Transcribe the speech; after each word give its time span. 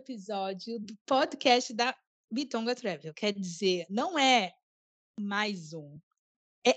Episódio 0.00 0.80
do 0.80 0.96
podcast 1.04 1.74
da 1.74 1.94
Bitonga 2.32 2.74
Travel. 2.74 3.12
Quer 3.12 3.34
dizer, 3.34 3.86
não 3.90 4.18
é 4.18 4.50
mais 5.18 5.74
um, 5.74 6.00
é 6.66 6.74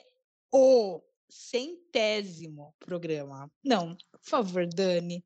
o 0.51 1.01
centésimo 1.29 2.75
programa. 2.79 3.49
Não, 3.63 3.95
por 4.11 4.21
favor, 4.23 4.67
Dani, 4.67 5.25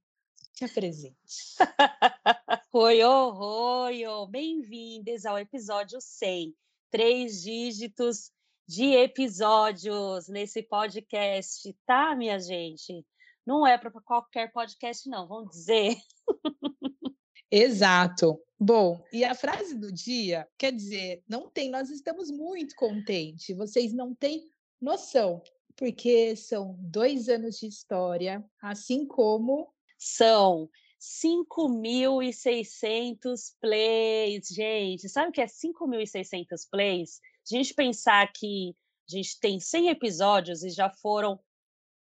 te 0.53 0.65
apresente. 0.65 1.17
Oi, 2.71 3.03
oi, 3.03 4.05
oi, 4.05 4.27
bem-vindos 4.29 5.25
ao 5.25 5.39
episódio 5.39 5.99
100. 5.99 6.55
Três 6.91 7.41
dígitos 7.41 8.31
de 8.67 8.93
episódios 8.93 10.27
nesse 10.27 10.61
podcast, 10.61 11.75
tá, 11.87 12.15
minha 12.15 12.37
gente? 12.37 13.03
Não 13.43 13.65
é 13.65 13.75
para 13.75 13.89
qualquer 13.89 14.51
podcast, 14.51 15.09
não, 15.09 15.27
vamos 15.27 15.49
dizer. 15.49 15.97
Exato. 17.51 18.39
Bom, 18.59 19.03
e 19.13 19.23
a 19.23 19.35
frase 19.35 19.75
do 19.75 19.91
dia 19.91 20.47
quer 20.57 20.71
dizer, 20.71 21.23
não 21.27 21.49
tem, 21.49 21.69
nós 21.69 21.89
estamos 21.89 22.31
muito 22.31 22.75
contentes, 22.75 23.55
vocês 23.55 23.93
não 23.93 24.15
têm 24.15 24.49
noção, 24.81 25.41
porque 25.75 26.35
são 26.35 26.75
dois 26.79 27.29
anos 27.29 27.59
de 27.59 27.67
história, 27.67 28.43
assim 28.61 29.05
como 29.05 29.71
São 29.99 30.69
5.600 30.99 33.53
plays, 33.61 34.47
gente. 34.47 35.07
Sabe 35.09 35.29
o 35.29 35.31
que 35.31 35.41
é 35.41 35.45
5.600 35.45 36.67
plays? 36.69 37.19
A 37.49 37.55
gente 37.55 37.73
pensar 37.73 38.31
que 38.33 38.75
a 39.09 39.15
gente 39.15 39.39
tem 39.39 39.59
100 39.59 39.89
episódios 39.89 40.63
e 40.63 40.69
já 40.69 40.89
foram. 40.89 41.39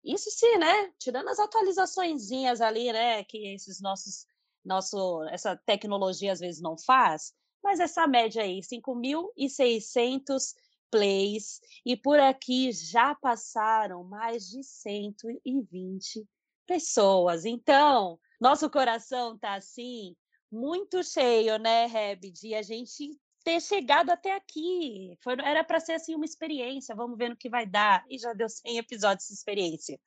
Isso 0.03 0.29
sim, 0.31 0.57
né? 0.57 0.91
Tirando 0.99 1.29
as 1.29 1.39
atualizaçõezinhas 1.39 2.61
ali, 2.61 2.91
né? 2.91 3.23
Que 3.23 3.53
esses 3.53 3.79
nossos, 3.81 4.25
nosso, 4.69 5.23
essa 5.31 5.57
tecnologia 5.65 6.31
às 6.31 6.39
vezes 6.39 6.61
não 6.61 6.77
faz. 6.77 7.33
Mas 7.61 7.79
essa 7.79 8.07
média 8.07 8.43
aí, 8.43 8.61
5.600 8.61 10.53
plays. 10.91 11.59
E 11.85 11.97
por 11.97 12.19
aqui 12.19 12.71
já 12.71 13.15
passaram 13.15 14.03
mais 14.03 14.47
de 14.47 14.63
120 14.63 16.25
pessoas. 16.67 17.45
Então, 17.45 18.19
nosso 18.39 18.69
coração 18.69 19.37
tá 19.37 19.55
assim, 19.55 20.15
muito 20.51 21.03
cheio, 21.03 21.57
né, 21.57 21.87
Reb, 21.87 22.31
de 22.31 22.53
a 22.53 22.61
gente 22.61 23.19
ter 23.43 23.59
chegado 23.59 24.11
até 24.11 24.35
aqui. 24.35 25.17
Foi, 25.23 25.33
era 25.43 25.63
para 25.63 25.79
ser 25.79 25.93
assim 25.93 26.13
uma 26.13 26.25
experiência, 26.25 26.95
vamos 26.95 27.17
ver 27.17 27.29
no 27.29 27.35
que 27.35 27.49
vai 27.49 27.65
dar. 27.65 28.05
E 28.07 28.19
já 28.19 28.33
deu 28.33 28.47
100 28.47 28.77
episódios 28.77 29.27
de 29.27 29.33
experiência. 29.33 29.99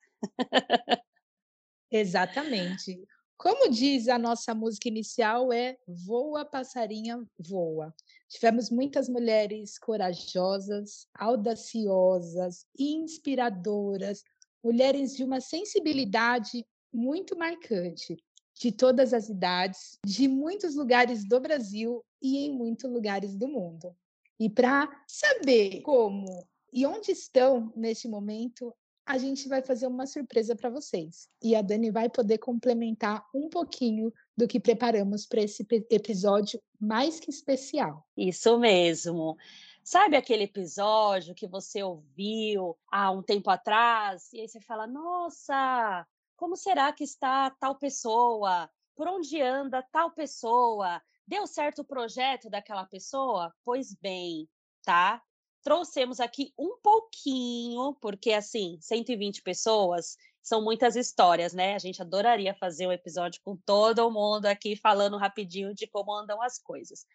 Exatamente. 1.91 3.05
Como 3.37 3.69
diz 3.69 4.07
a 4.07 4.17
nossa 4.17 4.53
música 4.55 4.87
inicial, 4.87 5.51
é 5.51 5.77
Voa, 5.87 6.45
passarinha, 6.45 7.21
voa. 7.37 7.93
Tivemos 8.29 8.69
muitas 8.69 9.09
mulheres 9.09 9.77
corajosas, 9.77 11.07
audaciosas, 11.13 12.65
inspiradoras, 12.77 14.23
mulheres 14.63 15.15
de 15.15 15.23
uma 15.23 15.41
sensibilidade 15.41 16.65
muito 16.91 17.37
marcante, 17.37 18.17
de 18.59 18.71
todas 18.71 19.13
as 19.13 19.29
idades, 19.29 19.99
de 20.05 20.27
muitos 20.27 20.75
lugares 20.75 21.27
do 21.27 21.39
Brasil 21.39 22.03
e 22.21 22.45
em 22.45 22.53
muitos 22.53 22.89
lugares 22.89 23.35
do 23.35 23.47
mundo. 23.47 23.95
E 24.39 24.49
para 24.49 24.89
saber 25.07 25.81
como 25.81 26.25
e 26.71 26.85
onde 26.85 27.11
estão 27.11 27.71
neste 27.75 28.07
momento, 28.07 28.73
a 29.05 29.17
gente 29.17 29.47
vai 29.49 29.61
fazer 29.61 29.87
uma 29.87 30.07
surpresa 30.07 30.55
para 30.55 30.69
vocês. 30.69 31.29
E 31.41 31.55
a 31.55 31.61
Dani 31.61 31.91
vai 31.91 32.09
poder 32.09 32.37
complementar 32.37 33.25
um 33.33 33.49
pouquinho 33.49 34.13
do 34.35 34.47
que 34.47 34.59
preparamos 34.59 35.25
para 35.25 35.41
esse 35.41 35.65
episódio 35.89 36.61
mais 36.79 37.19
que 37.19 37.29
especial. 37.29 38.05
Isso 38.15 38.57
mesmo. 38.57 39.37
Sabe 39.83 40.15
aquele 40.15 40.43
episódio 40.43 41.35
que 41.35 41.45
você 41.47 41.83
ouviu 41.83 42.77
há 42.89 43.11
um 43.11 43.21
tempo 43.21 43.49
atrás 43.49 44.31
e 44.31 44.39
aí 44.39 44.47
você 44.47 44.61
fala: 44.61 44.87
"Nossa, 44.87 46.07
como 46.37 46.55
será 46.55 46.93
que 46.93 47.03
está 47.03 47.49
tal 47.49 47.75
pessoa? 47.75 48.69
Por 48.95 49.07
onde 49.07 49.41
anda 49.41 49.83
tal 49.91 50.11
pessoa? 50.11 51.01
Deu 51.27 51.45
certo 51.45 51.79
o 51.79 51.85
projeto 51.85 52.49
daquela 52.49 52.85
pessoa?" 52.85 53.53
Pois 53.65 53.93
bem, 53.93 54.47
tá? 54.85 55.21
Trouxemos 55.63 56.19
aqui 56.19 56.53
um 56.57 56.77
pouquinho, 56.81 57.95
porque 58.01 58.33
assim, 58.33 58.77
120 58.81 59.41
pessoas 59.41 60.17
são 60.41 60.61
muitas 60.61 60.95
histórias, 60.95 61.53
né? 61.53 61.73
A 61.73 61.79
gente 61.79 62.01
adoraria 62.01 62.53
fazer 62.53 62.85
um 62.85 62.91
episódio 62.91 63.41
com 63.43 63.55
todo 63.55 64.11
mundo 64.11 64.45
aqui 64.45 64.75
falando 64.75 65.17
rapidinho 65.17 65.73
de 65.73 65.87
como 65.87 66.13
andam 66.13 66.41
as 66.41 66.59
coisas 66.59 67.05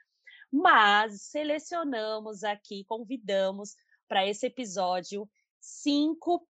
mas 0.50 1.22
selecionamos 1.22 2.42
aqui, 2.42 2.84
convidamos 2.84 3.76
para 4.08 4.26
esse 4.26 4.46
episódio 4.46 5.28
cinco 5.60 6.46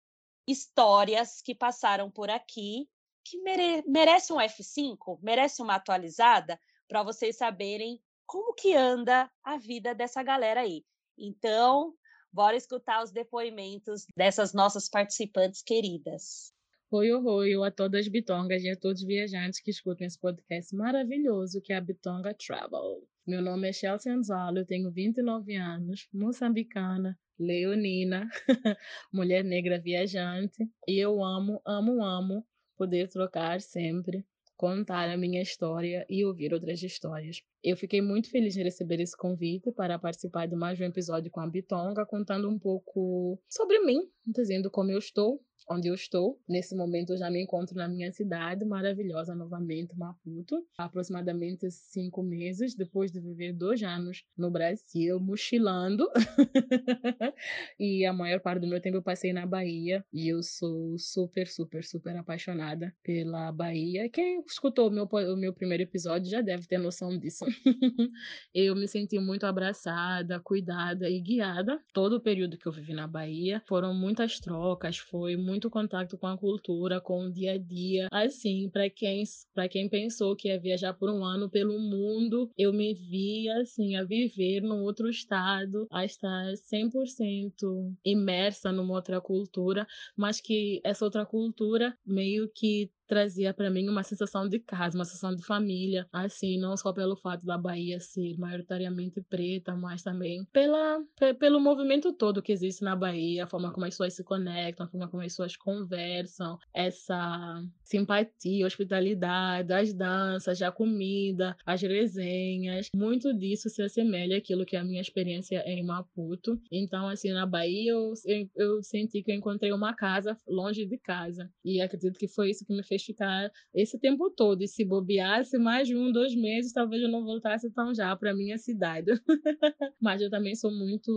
histórias 0.47 1.41
que 1.41 1.55
passaram 1.55 2.11
por 2.11 2.29
aqui, 2.29 2.89
que 3.23 3.41
mere 3.41 3.83
merece 3.87 4.31
um 4.33 4.37
F5, 4.37 5.19
merece 5.21 5.61
uma 5.61 5.75
atualizada, 5.75 6.59
para 6.87 7.01
vocês 7.01 7.37
saberem 7.37 8.01
como 8.27 8.53
que 8.53 8.75
anda 8.75 9.31
a 9.43 9.57
vida 9.57 9.95
dessa 9.95 10.21
galera 10.21 10.61
aí. 10.61 10.85
Então, 11.17 11.93
bora 12.31 12.55
escutar 12.55 13.03
os 13.03 13.11
depoimentos 13.11 14.05
dessas 14.15 14.53
nossas 14.53 14.89
participantes 14.89 15.61
queridas. 15.61 16.53
Oi, 16.91 17.11
oi, 17.11 17.53
a 17.65 17.71
todas 17.71 18.01
as 18.01 18.07
bitongas 18.07 18.63
e 18.63 18.69
a 18.69 18.75
todos 18.75 19.01
os 19.01 19.07
viajantes 19.07 19.59
que 19.59 19.71
escutam 19.71 20.05
esse 20.05 20.19
podcast 20.19 20.75
maravilhoso 20.75 21.61
que 21.61 21.73
é 21.73 21.77
a 21.77 21.81
Bitonga 21.81 22.33
Travel. 22.33 23.07
Meu 23.25 23.41
nome 23.41 23.67
é 23.69 23.73
Chelsea 23.73 24.13
Anzalo, 24.13 24.59
eu 24.59 24.65
tenho 24.65 24.91
29 24.91 25.55
anos, 25.55 26.07
moçambicana, 26.13 27.17
leonina, 27.39 28.29
mulher 29.11 29.43
negra 29.43 29.79
viajante, 29.79 30.69
e 30.87 30.97
eu 30.97 31.23
amo, 31.23 31.59
amo, 31.65 32.03
amo 32.03 32.47
poder 32.77 33.09
trocar 33.09 33.59
sempre, 33.61 34.23
contar 34.57 35.09
a 35.09 35.17
minha 35.17 35.41
história 35.41 36.05
e 36.09 36.25
ouvir 36.25 36.53
outras 36.53 36.81
histórias. 36.81 37.41
Eu 37.63 37.75
fiquei 37.75 38.01
muito 38.01 38.29
feliz 38.29 38.53
de 38.53 38.63
receber 38.63 38.99
esse 38.99 39.15
convite 39.15 39.71
para 39.71 39.99
participar 39.99 40.47
de 40.47 40.55
mais 40.55 40.79
um 40.79 40.83
episódio 40.83 41.31
com 41.31 41.39
a 41.39 41.47
Bitonga, 41.47 42.05
contando 42.05 42.49
um 42.49 42.57
pouco 42.57 43.39
sobre 43.49 43.79
mim, 43.79 44.09
dizendo 44.25 44.71
como 44.71 44.91
eu 44.91 44.99
estou, 44.99 45.41
onde 45.69 45.87
eu 45.87 45.95
estou. 45.95 46.39
Nesse 46.47 46.75
momento 46.75 47.13
eu 47.13 47.17
já 47.17 47.29
me 47.29 47.41
encontro 47.41 47.75
na 47.75 47.87
minha 47.87 48.11
cidade 48.11 48.65
maravilhosa 48.65 49.35
novamente, 49.35 49.97
Maputo. 49.97 50.65
Há 50.77 50.85
aproximadamente 50.85 51.69
cinco 51.71 52.21
meses, 52.21 52.75
depois 52.75 53.11
de 53.11 53.19
viver 53.19 53.53
dois 53.53 53.81
anos 53.83 54.23
no 54.37 54.51
Brasil, 54.51 55.19
mochilando. 55.19 56.07
e 57.79 58.05
a 58.05 58.13
maior 58.13 58.39
parte 58.39 58.61
do 58.61 58.67
meu 58.67 58.79
tempo 58.79 58.97
eu 58.97 59.03
passei 59.03 59.33
na 59.33 59.45
Bahia. 59.45 60.05
E 60.13 60.27
eu 60.27 60.41
sou 60.43 60.97
super, 60.97 61.47
super, 61.47 61.83
super 61.83 62.15
apaixonada 62.15 62.93
pela 63.03 63.51
Bahia. 63.51 64.09
Quem 64.09 64.41
escutou 64.45 64.89
o 64.89 64.91
meu, 64.91 65.05
o 65.05 65.37
meu 65.37 65.53
primeiro 65.53 65.83
episódio 65.83 66.29
já 66.29 66.41
deve 66.41 66.67
ter 66.67 66.77
noção 66.77 67.17
disso. 67.17 67.45
eu 68.53 68.75
me 68.75 68.87
senti 68.87 69.19
muito 69.19 69.45
abraçada, 69.45 70.39
cuidada 70.39 71.09
e 71.09 71.19
guiada 71.19 71.79
todo 71.93 72.17
o 72.17 72.21
período 72.21 72.57
que 72.57 72.67
eu 72.67 72.71
vivi 72.71 72.93
na 72.93 73.07
Bahia. 73.07 73.61
Foram 73.67 73.93
muitas 73.93 74.39
trocas, 74.39 74.97
foi 74.97 75.35
muito 75.45 75.69
contato 75.69 76.17
com 76.17 76.27
a 76.27 76.37
cultura, 76.37 76.99
com 76.99 77.25
o 77.25 77.31
dia 77.31 77.53
a 77.53 77.57
dia. 77.57 78.07
Assim, 78.11 78.69
para 78.69 78.89
quem 78.89 79.23
para 79.53 79.69
quem 79.69 79.87
pensou 79.87 80.35
que 80.35 80.47
ia 80.47 80.59
viajar 80.59 80.93
por 80.93 81.09
um 81.09 81.23
ano 81.23 81.49
pelo 81.49 81.79
mundo, 81.79 82.51
eu 82.57 82.73
me 82.73 82.93
vi 82.93 83.49
assim 83.49 83.95
a 83.95 84.03
viver 84.03 84.61
num 84.61 84.81
outro 84.83 85.09
estado, 85.09 85.87
a 85.91 86.03
estar 86.03 86.55
100% 86.57 87.93
imersa 88.03 88.71
numa 88.71 88.93
outra 88.95 89.21
cultura, 89.21 89.85
mas 90.17 90.41
que 90.41 90.81
essa 90.83 91.05
outra 91.05 91.25
cultura 91.25 91.95
meio 92.05 92.49
que 92.53 92.89
trazia 93.07 93.53
para 93.53 93.69
mim 93.69 93.87
uma 93.87 94.03
sensação 94.03 94.47
de 94.47 94.59
casa, 94.59 94.97
uma 94.97 95.05
sensação 95.05 95.35
de 95.35 95.43
família, 95.43 96.07
assim, 96.11 96.59
não 96.59 96.75
só 96.75 96.91
pelo 96.93 97.15
fato 97.15 97.45
da 97.45 97.57
Bahia 97.57 97.99
ser 97.99 98.37
maioritariamente 98.37 99.21
preta, 99.21 99.75
mas 99.75 100.01
também 100.01 100.45
pela, 100.51 100.99
pelo 101.39 101.59
movimento 101.59 102.13
todo 102.13 102.41
que 102.41 102.51
existe 102.51 102.83
na 102.83 102.95
Bahia, 102.95 103.43
a 103.43 103.47
forma 103.47 103.71
como 103.71 103.85
as 103.85 103.93
pessoas 103.93 104.13
se 104.13 104.23
conectam, 104.23 104.85
a 104.85 104.89
forma 104.89 105.07
como 105.07 105.21
as 105.21 105.31
pessoas 105.31 105.55
conversam, 105.55 106.57
essa 106.73 107.63
simpatia, 107.83 108.65
hospitalidade, 108.65 109.73
as 109.73 109.93
danças, 109.93 110.61
a 110.61 110.71
comida, 110.71 111.55
as 111.65 111.81
resenhas, 111.81 112.87
muito 112.95 113.33
disso 113.33 113.69
se 113.69 113.81
assemelha 113.81 114.37
àquilo 114.37 114.65
que 114.65 114.75
é 114.75 114.79
a 114.79 114.83
minha 114.83 115.01
experiência 115.01 115.63
em 115.65 115.83
Maputo. 115.83 116.59
Então, 116.71 117.07
assim, 117.07 117.31
na 117.31 117.45
Bahia 117.45 117.91
eu, 117.91 118.13
eu, 118.25 118.49
eu 118.55 118.83
senti 118.83 119.21
que 119.21 119.31
eu 119.31 119.35
encontrei 119.35 119.71
uma 119.71 119.93
casa 119.93 120.37
longe 120.47 120.85
de 120.85 120.97
casa. 120.97 121.49
E 121.63 121.81
acredito 121.81 122.17
que 122.17 122.27
foi 122.27 122.49
isso 122.49 122.65
que 122.65 122.73
me 122.75 122.83
fez 122.83 122.94
ficar 123.03 123.51
esse 123.73 123.99
tempo 123.99 124.29
todo. 124.29 124.61
E 124.61 124.67
se 124.67 124.85
bobeasse 124.85 125.57
mais 125.57 125.87
de 125.87 125.95
um, 125.95 126.11
dois 126.11 126.35
meses, 126.35 126.71
talvez 126.71 127.01
eu 127.01 127.09
não 127.09 127.23
voltasse 127.23 127.71
tão 127.71 127.93
já 127.93 128.15
para 128.15 128.33
minha 128.35 128.57
cidade. 128.57 129.11
Mas 130.01 130.21
eu 130.21 130.29
também 130.29 130.55
sou 130.55 130.71
muito 130.71 131.11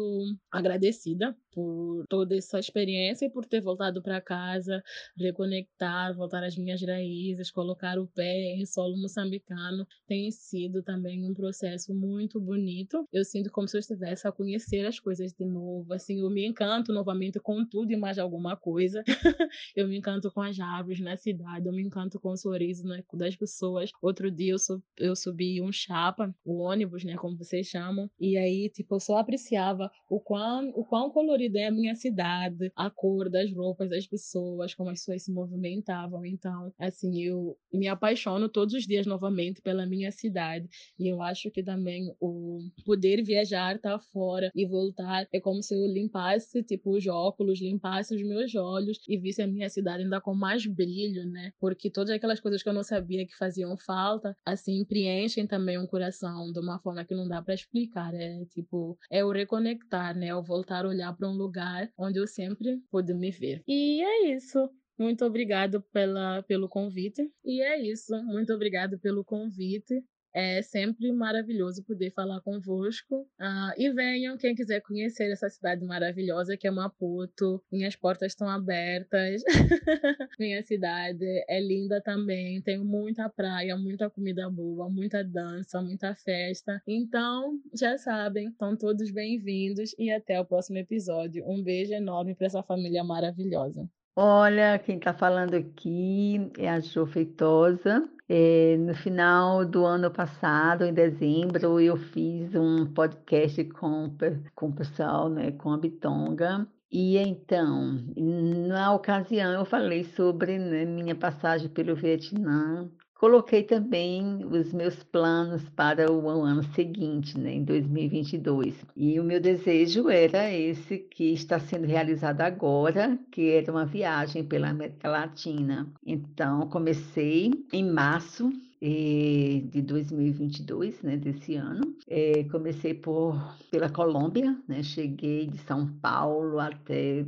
agradecida 0.50 1.36
por 1.58 2.06
toda 2.08 2.36
essa 2.36 2.60
experiência 2.60 3.26
e 3.26 3.30
por 3.30 3.44
ter 3.44 3.60
voltado 3.60 4.00
para 4.00 4.20
casa, 4.20 4.80
reconectar, 5.18 6.14
voltar 6.14 6.44
às 6.44 6.56
minhas 6.56 6.80
raízes, 6.80 7.50
colocar 7.50 7.98
o 7.98 8.06
pé 8.06 8.54
em 8.54 8.64
solo 8.64 8.96
moçambicano. 8.96 9.84
Tem 10.06 10.30
sido 10.30 10.84
também 10.84 11.28
um 11.28 11.34
processo 11.34 11.92
muito 11.92 12.40
bonito. 12.40 13.04
Eu 13.12 13.24
sinto 13.24 13.50
como 13.50 13.66
se 13.66 13.76
eu 13.76 13.80
estivesse 13.80 14.28
a 14.28 14.30
conhecer 14.30 14.86
as 14.86 15.00
coisas 15.00 15.32
de 15.32 15.44
novo. 15.44 15.92
Assim, 15.92 16.20
eu 16.20 16.30
me 16.30 16.46
encanto 16.46 16.92
novamente 16.92 17.40
com 17.40 17.66
tudo 17.66 17.90
e 17.90 17.96
mais 17.96 18.20
alguma 18.20 18.56
coisa. 18.56 19.02
eu 19.74 19.88
me 19.88 19.98
encanto 19.98 20.30
com 20.30 20.40
as 20.40 20.60
árvores 20.60 21.00
na 21.00 21.16
cidade, 21.16 21.66
eu 21.66 21.72
me 21.72 21.82
encanto 21.82 22.20
com 22.20 22.30
o 22.30 22.36
sorriso 22.36 22.86
né, 22.86 23.02
das 23.14 23.34
pessoas. 23.34 23.90
Outro 24.00 24.30
dia 24.30 24.52
eu, 24.52 24.58
sub, 24.60 24.80
eu 24.96 25.16
subi 25.16 25.60
um 25.60 25.72
chapa, 25.72 26.32
o 26.44 26.60
ônibus, 26.60 27.02
né, 27.02 27.16
como 27.16 27.36
vocês 27.36 27.66
chamam, 27.66 28.08
e 28.20 28.36
aí, 28.36 28.70
tipo, 28.70 28.94
eu 28.94 29.00
só 29.00 29.18
apreciava 29.18 29.90
o 30.08 30.20
quão, 30.20 30.68
o 30.70 30.84
quão 30.84 31.10
colorida 31.10 31.47
é 31.56 31.66
a 31.66 31.72
minha 31.72 31.94
cidade, 31.94 32.70
a 32.76 32.90
cor 32.90 33.30
das 33.30 33.52
roupas 33.52 33.88
das 33.88 34.06
pessoas, 34.06 34.74
como 34.74 34.90
as 34.90 35.00
pessoas 35.00 35.22
se 35.22 35.32
movimentavam. 35.32 36.24
Então, 36.24 36.72
assim, 36.78 37.22
eu 37.22 37.56
me 37.72 37.88
apaixono 37.88 38.48
todos 38.48 38.74
os 38.74 38.86
dias 38.86 39.06
novamente 39.06 39.62
pela 39.62 39.86
minha 39.86 40.10
cidade. 40.10 40.68
E 40.98 41.08
eu 41.08 41.22
acho 41.22 41.50
que 41.50 41.62
também 41.62 42.14
o 42.20 42.60
poder 42.84 43.22
viajar, 43.22 43.76
estar 43.76 43.98
tá 43.98 44.04
fora 44.12 44.50
e 44.54 44.66
voltar 44.66 45.26
é 45.32 45.40
como 45.40 45.62
se 45.62 45.74
eu 45.74 45.86
limpasse, 45.86 46.62
tipo, 46.62 46.96
os 46.96 47.06
óculos, 47.06 47.60
limpasse 47.60 48.14
os 48.14 48.22
meus 48.22 48.54
olhos 48.54 48.98
e 49.08 49.16
visse 49.16 49.42
a 49.42 49.46
minha 49.46 49.68
cidade 49.68 50.02
ainda 50.02 50.20
com 50.20 50.34
mais 50.34 50.66
brilho, 50.66 51.26
né? 51.26 51.52
Porque 51.60 51.90
todas 51.90 52.10
aquelas 52.10 52.40
coisas 52.40 52.62
que 52.62 52.68
eu 52.68 52.72
não 52.72 52.82
sabia 52.82 53.26
que 53.26 53.36
faziam 53.36 53.76
falta, 53.76 54.36
assim, 54.44 54.84
preenchem 54.84 55.46
também 55.46 55.78
o 55.78 55.86
coração 55.86 56.52
de 56.52 56.58
uma 56.60 56.78
forma 56.78 57.04
que 57.04 57.14
não 57.14 57.28
dá 57.28 57.42
para 57.42 57.54
explicar. 57.54 58.14
É 58.14 58.44
tipo, 58.46 58.98
é 59.10 59.24
o 59.24 59.30
reconectar, 59.30 60.16
né? 60.16 60.28
É 60.28 60.34
o 60.34 60.42
voltar 60.42 60.84
a 60.84 60.88
olhar 60.88 61.14
para 61.16 61.27
um 61.28 61.36
lugar 61.36 61.92
onde 61.96 62.18
eu 62.18 62.26
sempre 62.26 62.80
pude 62.90 63.14
me 63.14 63.30
ver. 63.30 63.62
E 63.66 64.02
é 64.02 64.34
isso. 64.34 64.70
Muito 64.98 65.24
obrigado 65.24 65.80
pela, 65.92 66.42
pelo 66.42 66.68
convite. 66.68 67.30
E 67.44 67.62
é 67.62 67.80
isso. 67.80 68.12
Muito 68.24 68.52
obrigado 68.52 68.98
pelo 68.98 69.24
convite. 69.24 70.02
É 70.40 70.62
sempre 70.62 71.10
maravilhoso 71.10 71.82
poder 71.82 72.12
falar 72.12 72.40
convosco. 72.42 73.26
Ah, 73.40 73.74
e 73.76 73.90
venham, 73.90 74.38
quem 74.38 74.54
quiser 74.54 74.80
conhecer 74.80 75.32
essa 75.32 75.48
cidade 75.48 75.84
maravilhosa 75.84 76.56
que 76.56 76.68
é 76.68 76.70
Maputo. 76.70 77.60
Minhas 77.72 77.96
portas 77.96 78.30
estão 78.30 78.48
abertas. 78.48 79.42
Minha 80.38 80.62
cidade 80.62 81.26
é 81.48 81.60
linda 81.60 82.00
também. 82.00 82.62
Tem 82.62 82.78
muita 82.78 83.28
praia, 83.28 83.76
muita 83.76 84.08
comida 84.08 84.48
boa, 84.48 84.88
muita 84.88 85.24
dança, 85.24 85.82
muita 85.82 86.14
festa. 86.14 86.80
Então, 86.86 87.58
já 87.74 87.98
sabem, 87.98 88.50
estão 88.50 88.76
todos 88.76 89.10
bem-vindos 89.10 89.92
e 89.98 90.08
até 90.08 90.40
o 90.40 90.44
próximo 90.44 90.78
episódio. 90.78 91.44
Um 91.48 91.64
beijo 91.64 91.94
enorme 91.94 92.36
para 92.36 92.46
essa 92.46 92.62
família 92.62 93.02
maravilhosa. 93.02 93.90
Olha, 94.14 94.78
quem 94.78 94.98
está 94.98 95.12
falando 95.12 95.54
aqui 95.54 96.48
é 96.56 96.68
a 96.68 96.78
Jo 96.78 97.06
Feitosa. 97.06 98.08
É, 98.28 98.76
no 98.76 98.94
final 98.94 99.64
do 99.64 99.86
ano 99.86 100.10
passado, 100.10 100.84
em 100.84 100.92
dezembro, 100.92 101.80
eu 101.80 101.96
fiz 101.96 102.54
um 102.54 102.84
podcast 102.92 103.64
com, 103.64 104.14
com 104.54 104.68
o 104.68 104.74
pessoal, 104.74 105.30
né, 105.30 105.52
com 105.52 105.72
a 105.72 105.78
Bitonga. 105.78 106.68
E 106.90 107.16
então, 107.16 108.04
na 108.16 108.92
ocasião, 108.94 109.52
eu 109.52 109.64
falei 109.64 110.04
sobre 110.04 110.58
né, 110.58 110.84
minha 110.84 111.14
passagem 111.14 111.68
pelo 111.68 111.94
Vietnã, 111.96 112.90
Coloquei 113.18 113.64
também 113.64 114.44
os 114.44 114.72
meus 114.72 115.02
planos 115.02 115.68
para 115.70 116.10
o 116.10 116.28
ano 116.28 116.62
seguinte, 116.72 117.36
né, 117.36 117.52
em 117.52 117.64
2022. 117.64 118.86
E 118.94 119.18
o 119.18 119.24
meu 119.24 119.40
desejo 119.40 120.08
era 120.08 120.48
esse 120.52 120.98
que 120.98 121.32
está 121.32 121.58
sendo 121.58 121.84
realizado 121.84 122.42
agora, 122.42 123.18
que 123.32 123.50
era 123.50 123.72
uma 123.72 123.84
viagem 123.84 124.44
pela 124.44 124.68
América 124.68 125.08
Latina. 125.08 125.92
Então, 126.06 126.68
comecei 126.68 127.50
em 127.72 127.84
março 127.90 128.52
eh, 128.80 129.62
de 129.64 129.82
2022, 129.82 131.02
né, 131.02 131.16
desse 131.16 131.56
ano. 131.56 131.96
Eh, 132.06 132.44
comecei 132.52 132.94
por 132.94 133.36
pela 133.68 133.90
Colômbia, 133.90 134.56
né, 134.68 134.80
cheguei 134.84 135.48
de 135.48 135.58
São 135.58 135.88
Paulo 136.00 136.60
até 136.60 137.26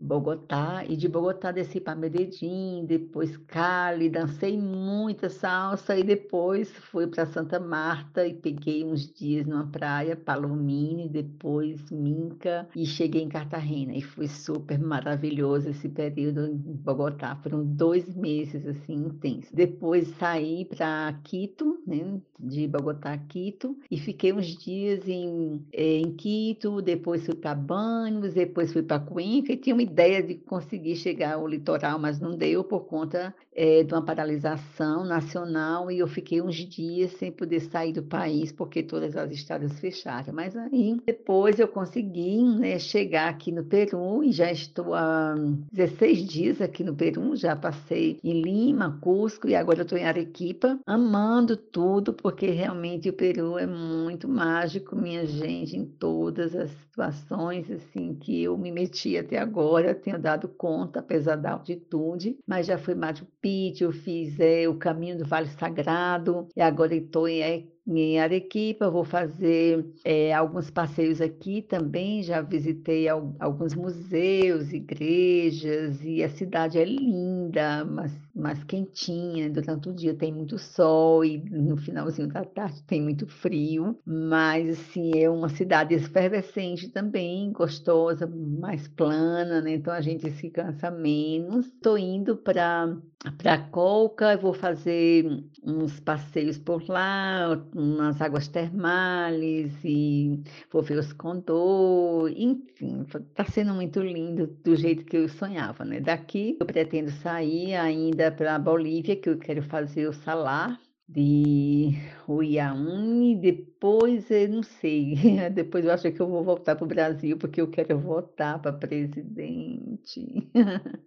Bogotá, 0.00 0.82
e 0.88 0.96
de 0.96 1.06
Bogotá 1.06 1.52
desci 1.52 1.78
para 1.78 1.94
Medellín, 1.94 2.86
depois 2.86 3.36
Cali, 3.36 4.08
dancei 4.08 4.56
muita 4.56 5.28
salsa 5.28 5.94
e 5.94 6.02
depois 6.02 6.72
fui 6.90 7.06
para 7.06 7.26
Santa 7.26 7.60
Marta 7.60 8.26
e 8.26 8.32
peguei 8.32 8.82
uns 8.82 9.12
dias 9.12 9.46
numa 9.46 9.66
praia, 9.66 10.16
Palomine, 10.16 11.06
depois 11.06 11.90
Minca 11.90 12.66
e 12.74 12.86
cheguei 12.86 13.22
em 13.22 13.28
Cartagena 13.28 13.92
e 13.92 14.00
foi 14.00 14.26
super 14.26 14.78
maravilhoso 14.78 15.68
esse 15.68 15.88
período 15.88 16.46
em 16.46 16.56
Bogotá, 16.56 17.36
foram 17.36 17.62
dois 17.62 18.14
meses 18.16 18.66
assim 18.66 18.94
intensos. 18.94 19.52
Depois 19.52 20.08
saí 20.18 20.64
para 20.64 21.12
Quito, 21.24 21.78
né, 21.86 22.18
de 22.38 22.66
Bogotá 22.66 23.12
a 23.12 23.18
Quito 23.18 23.76
e 23.90 23.98
fiquei 23.98 24.32
uns 24.32 24.46
dias 24.46 25.06
em, 25.06 25.62
eh, 25.72 25.98
em 25.98 26.12
Quito, 26.14 26.80
depois 26.80 27.26
fui 27.26 27.34
para 27.34 27.54
Banhos, 27.54 28.32
depois 28.32 28.72
fui 28.72 28.82
para 28.82 29.00
Cuenca 29.00 29.52
e 29.52 29.56
tinha 29.58 29.74
uma 29.74 29.89
ideia 29.90 30.22
de 30.22 30.36
conseguir 30.36 30.96
chegar 30.96 31.34
ao 31.34 31.46
litoral, 31.46 31.98
mas 31.98 32.20
não 32.20 32.36
deu 32.36 32.62
por 32.62 32.86
conta 32.86 33.34
é, 33.52 33.82
de 33.82 33.92
uma 33.92 34.02
paralisação 34.02 35.04
nacional 35.04 35.90
e 35.90 35.98
eu 35.98 36.06
fiquei 36.06 36.40
uns 36.40 36.56
dias 36.56 37.10
sem 37.12 37.32
poder 37.32 37.60
sair 37.60 37.92
do 37.92 38.02
país 38.02 38.52
porque 38.52 38.82
todas 38.82 39.16
as 39.16 39.30
estradas 39.32 39.78
fecharam. 39.80 40.32
Mas 40.32 40.56
aí 40.56 40.96
depois 41.04 41.58
eu 41.58 41.66
consegui 41.66 42.42
né, 42.42 42.78
chegar 42.78 43.28
aqui 43.28 43.50
no 43.50 43.64
Peru 43.64 44.22
e 44.22 44.32
já 44.32 44.50
estou 44.50 44.94
há 44.94 45.34
16 45.72 46.24
dias 46.24 46.60
aqui 46.60 46.84
no 46.84 46.94
Peru, 46.94 47.34
já 47.34 47.56
passei 47.56 48.18
em 48.22 48.40
Lima, 48.40 48.98
Cusco 49.00 49.48
e 49.48 49.54
agora 49.54 49.82
estou 49.82 49.98
em 49.98 50.04
Arequipa, 50.04 50.78
amando 50.86 51.56
tudo 51.56 52.12
porque 52.12 52.46
realmente 52.50 53.08
o 53.08 53.12
Peru 53.12 53.58
é 53.58 53.66
muito 53.66 54.28
mágico, 54.28 54.96
minha 54.96 55.26
gente, 55.26 55.76
em 55.76 55.84
todas 55.84 56.54
as 56.54 56.70
situações 56.70 57.70
assim 57.70 58.14
que 58.14 58.42
eu 58.42 58.56
me 58.56 58.70
meti 58.70 59.16
até 59.16 59.38
agora, 59.38 59.79
tenho 59.94 60.18
dado 60.18 60.48
conta, 60.48 61.00
apesar 61.00 61.36
da 61.36 61.52
altitude, 61.52 62.38
mas 62.46 62.66
já 62.66 62.78
fui 62.78 62.94
Machu 62.94 63.26
Picchu, 63.40 63.84
eu 63.84 63.92
fiz 63.92 64.38
é, 64.38 64.68
o 64.68 64.76
caminho 64.76 65.18
do 65.18 65.24
Vale 65.24 65.48
Sagrado, 65.48 66.48
e 66.56 66.60
agora 66.60 66.94
estou 66.94 67.28
em 67.28 67.70
em 67.98 68.20
Arequipa, 68.20 68.90
vou 68.90 69.04
fazer 69.04 69.84
é, 70.04 70.32
alguns 70.32 70.70
passeios 70.70 71.20
aqui 71.20 71.62
também. 71.62 72.22
Já 72.22 72.40
visitei 72.40 73.08
al 73.08 73.34
alguns 73.38 73.74
museus, 73.74 74.72
igrejas, 74.72 76.02
e 76.04 76.22
a 76.22 76.28
cidade 76.28 76.78
é 76.78 76.84
linda, 76.84 77.84
mas 77.84 78.12
mais 78.34 78.62
quentinha. 78.64 79.50
Durante 79.50 79.88
o 79.88 79.92
dia 79.92 80.14
tem 80.14 80.32
muito 80.32 80.58
sol 80.58 81.24
e 81.24 81.38
no 81.50 81.76
finalzinho 81.76 82.28
da 82.28 82.44
tarde 82.44 82.82
tem 82.84 83.02
muito 83.02 83.26
frio. 83.26 83.98
Mas, 84.04 84.68
assim, 84.68 85.12
é 85.16 85.28
uma 85.28 85.48
cidade 85.48 85.94
efervescente 85.94 86.88
também, 86.88 87.52
gostosa, 87.52 88.26
mais 88.26 88.88
plana, 88.88 89.60
né? 89.60 89.74
Então 89.74 89.92
a 89.92 90.00
gente 90.00 90.30
se 90.30 90.50
cansa 90.50 90.90
menos. 90.90 91.66
Estou 91.66 91.98
indo 91.98 92.36
para 92.36 92.96
para 93.36 93.58
Colca, 93.58 94.36
vou 94.38 94.54
fazer 94.54 95.44
uns 95.62 96.00
passeios 96.00 96.56
por 96.56 96.82
lá, 96.88 97.62
nas 97.80 98.20
águas 98.20 98.48
termais 98.48 99.72
e 99.84 100.42
vou 100.70 100.82
ver 100.82 100.98
os 100.98 101.12
condor, 101.12 102.30
enfim, 102.30 103.02
está 103.02 103.44
sendo 103.44 103.74
muito 103.74 104.00
lindo 104.00 104.46
do 104.46 104.76
jeito 104.76 105.04
que 105.04 105.16
eu 105.16 105.28
sonhava, 105.28 105.84
né? 105.84 106.00
Daqui 106.00 106.56
eu 106.60 106.66
pretendo 106.66 107.10
sair 107.10 107.74
ainda 107.74 108.30
para 108.30 108.54
a 108.56 108.58
Bolívia, 108.58 109.16
que 109.16 109.28
eu 109.28 109.38
quero 109.38 109.62
fazer 109.62 110.06
o 110.08 110.12
salar 110.12 110.78
de 111.08 111.90
Uiaúne, 112.28 113.34
depois 113.36 114.30
eu 114.30 114.48
não 114.48 114.62
sei, 114.62 115.16
depois 115.52 115.84
eu 115.84 115.90
acho 115.92 116.12
que 116.12 116.20
eu 116.20 116.28
vou 116.28 116.44
voltar 116.44 116.76
para 116.76 116.84
o 116.84 116.88
Brasil, 116.88 117.36
porque 117.36 117.60
eu 117.60 117.68
quero 117.68 117.98
votar 117.98 118.60
para 118.60 118.72
presidente. 118.72 120.50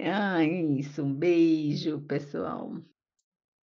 Ah, 0.00 0.44
isso. 0.44 1.02
Um 1.02 1.14
beijo, 1.14 2.00
pessoal. 2.02 2.74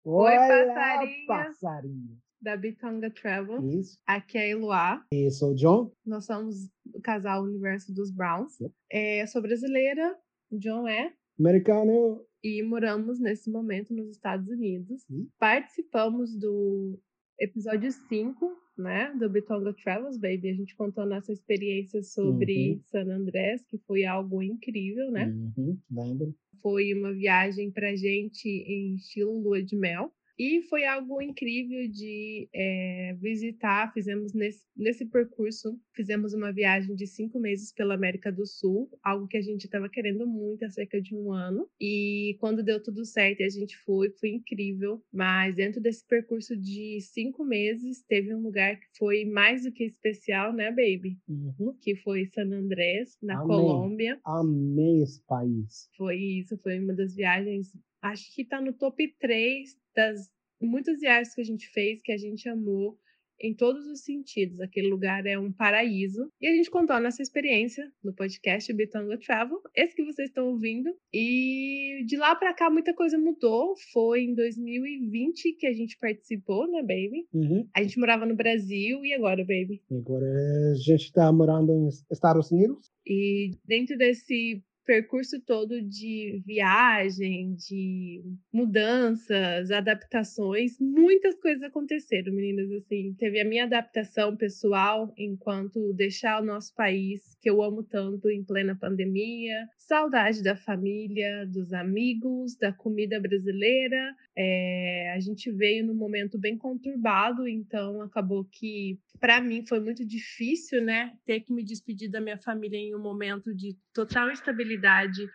Oi, 0.04 0.32
passarinhos. 0.36 1.26
passarinho. 1.28 2.18
da 2.42 2.58
Bitonga 2.58 3.12
Travel. 3.12 3.64
Isso. 3.80 4.00
Aqui 4.08 4.38
é 4.38 4.42
a 4.42 4.48
Eloá. 4.48 5.06
Eu 5.12 5.30
sou 5.32 5.52
o 5.52 5.56
John. 5.56 5.92
Nós 6.06 6.26
somos 6.26 6.56
o 6.94 7.00
casal 7.02 7.44
Universo 7.44 7.94
dos 7.94 8.10
Browns. 8.12 8.54
É, 8.92 9.26
sou 9.28 9.42
brasileira, 9.42 10.18
o 10.50 10.58
John 10.58 10.88
é, 10.88 11.14
Americano. 11.40 12.26
e 12.44 12.64
moramos 12.64 13.20
nesse 13.20 13.52
momento 13.52 13.94
nos 13.94 14.10
Estados 14.10 14.48
Unidos. 14.50 15.04
Hum. 15.10 15.28
Participamos 15.38 16.36
do 16.36 17.00
episódio 17.40 17.92
5, 17.92 18.52
né, 18.82 19.14
do 19.20 19.30
Bitonga 19.30 19.74
Travels, 19.74 20.18
baby. 20.18 20.50
A 20.50 20.56
gente 20.56 20.76
contou 20.76 21.06
nossa 21.06 21.32
experiência 21.34 22.04
sobre 22.04 22.80
Uhum. 22.80 22.84
San 22.88 23.08
Andrés, 23.10 23.64
que 23.66 23.78
foi 23.80 24.06
algo 24.06 24.42
incrível, 24.44 25.12
né? 25.12 25.34
Uhum, 25.56 25.82
lembro. 25.90 26.36
Foi 26.62 26.94
uma 26.94 27.12
viagem 27.14 27.70
pra 27.72 27.96
gente 27.96 28.48
em 28.48 28.96
estilo 28.96 29.38
lua 29.42 29.62
de 29.62 29.76
mel. 29.76 30.14
E 30.38 30.62
foi 30.64 30.86
algo 30.86 31.22
incrível 31.22 31.88
de 31.90 32.50
eh, 32.54 33.16
visitar. 33.20 33.92
Fizemos 33.94 34.34
nesse, 34.34 34.64
nesse 34.76 35.06
percurso, 35.06 35.80
fizemos 35.94 36.34
uma 36.34 36.52
viagem 36.52 36.96
de 36.96 37.08
cinco 37.08 37.40
meses 37.40 37.72
pela 37.72 37.94
América 37.94 38.32
do 38.32 38.46
Sul, 38.46 38.90
algo 39.04 39.28
que 39.28 39.38
a 39.38 39.42
gente 39.42 39.66
estava 39.66 39.90
querendo 39.90 40.26
muito 40.28 40.66
há 40.66 40.70
cerca 40.70 41.02
de 41.02 41.16
um 41.16 41.32
ano. 41.32 41.68
E 41.80 42.38
quando 42.40 42.64
deu 42.64 42.82
tudo 42.82 43.06
certo 43.06 43.44
a 43.44 43.50
gente 43.50 43.78
foi, 43.78 44.10
foi 44.12 44.30
incrível. 44.30 45.04
Mas 45.12 45.56
dentro 45.56 45.82
desse 45.82 46.06
percurso 46.06 46.56
de 46.56 47.00
cinco 47.02 47.44
meses, 47.44 48.04
teve 48.08 48.34
um 48.34 48.42
lugar 48.42 48.78
que 48.78 48.88
foi 48.98 49.26
mais 49.26 49.64
do 49.64 49.72
que 49.72 49.84
especial, 49.84 50.54
né, 50.54 50.70
baby? 50.70 51.18
Uhum. 51.28 51.76
Que 51.82 51.96
foi 51.96 52.26
San 52.26 52.52
Andrés, 52.52 53.18
na 53.22 53.36
Amém. 53.36 53.48
Colômbia. 53.48 54.20
Amei 54.24 55.04
esse 55.04 55.22
país. 55.26 55.90
Foi 55.98 56.16
isso, 56.18 56.58
foi 56.58 56.80
uma 56.80 56.94
das 56.94 57.16
viagens, 57.16 57.72
acho 58.02 58.34
que 58.34 58.46
tá 58.46 58.62
no 58.62 58.74
top 58.74 59.08
3 59.20 59.81
das 59.96 60.30
muitas 60.62 61.00
viagens 61.00 61.34
que 61.34 61.42
a 61.42 61.46
gente 61.46 61.68
fez, 61.70 62.02
que 62.02 62.12
a 62.12 62.18
gente 62.18 62.48
amou 62.48 62.98
em 63.42 63.54
todos 63.54 63.86
os 63.88 64.02
sentidos. 64.02 64.60
Aquele 64.60 64.88
lugar 64.88 65.26
é 65.26 65.38
um 65.38 65.52
paraíso. 65.52 66.30
E 66.40 66.48
a 66.48 66.56
gente 66.56 66.70
contou 66.70 66.96
a 66.96 67.00
nossa 67.00 67.22
experiência 67.22 67.92
no 68.04 68.14
podcast 68.14 68.72
Bitonga 68.72 69.18
Travel, 69.18 69.60
esse 69.76 69.96
que 69.96 70.04
vocês 70.04 70.30
estão 70.30 70.50
ouvindo. 70.50 70.90
E 71.12 72.04
de 72.06 72.16
lá 72.18 72.36
pra 72.36 72.54
cá 72.54 72.70
muita 72.70 72.94
coisa 72.94 73.18
mudou. 73.18 73.74
Foi 73.92 74.22
em 74.22 74.36
2020 74.36 75.54
que 75.54 75.68
a 75.68 75.74
gente 75.74 75.98
participou, 75.98 76.70
né, 76.70 76.82
baby? 76.82 77.28
Uhum. 77.34 77.68
A 77.76 77.82
gente 77.82 78.00
morava 78.00 78.26
no 78.26 78.36
Brasil 78.36 79.04
e 79.04 79.14
agora, 79.14 79.42
baby? 79.42 79.82
Agora 79.92 80.26
a 80.72 80.76
gente 80.76 81.06
está 81.06 81.32
morando 81.32 81.74
nos 81.74 82.06
Estados 82.12 82.52
Unidos. 82.52 82.92
E 83.06 83.52
dentro 83.66 83.98
desse 83.98 84.64
percurso 84.86 85.40
todo 85.42 85.82
de 85.82 86.42
viagem, 86.46 87.54
de 87.56 88.24
mudanças, 88.52 89.72
adaptações, 89.72 90.80
muitas 90.80 91.36
coisas 91.40 91.64
aconteceram, 91.64 92.34
meninas. 92.34 92.72
Assim, 92.72 93.14
teve 93.18 93.40
a 93.40 93.46
minha 93.46 93.66
adaptação 93.66 94.36
pessoal 94.36 95.14
enquanto 95.18 95.94
deixar 95.94 96.42
o 96.42 96.46
nosso 96.46 96.74
país, 96.76 97.36
que 97.42 97.50
eu 97.50 97.62
amo 97.62 97.84
tanto, 97.84 98.30
em 98.30 98.44
plena 98.44 98.76
pandemia, 98.76 99.68
saudade 99.78 100.44
da 100.44 100.56
família, 100.56 101.46
dos 101.48 101.74
amigos, 101.74 102.56
da 102.56 102.72
comida 102.74 103.20
brasileira. 103.20 104.16
É, 104.36 105.14
a 105.16 105.20
gente 105.20 105.52
veio 105.52 105.86
num 105.86 105.96
momento 105.96 106.40
bem 106.40 106.58
conturbado, 106.58 107.48
então 107.48 108.02
acabou 108.02 108.46
que 108.46 109.00
para 109.20 109.40
mim 109.40 109.64
foi 109.68 109.80
muito 109.80 110.06
difícil, 110.06 110.82
né, 110.82 111.14
ter 111.26 111.42
que 111.42 111.54
me 111.54 111.64
despedir 111.64 112.10
da 112.10 112.20
minha 112.20 112.38
família 112.38 112.78
em 112.78 112.96
um 112.96 113.02
momento 113.02 113.54
de 113.54 113.78
total 113.94 114.32
instabilidade, 114.32 114.71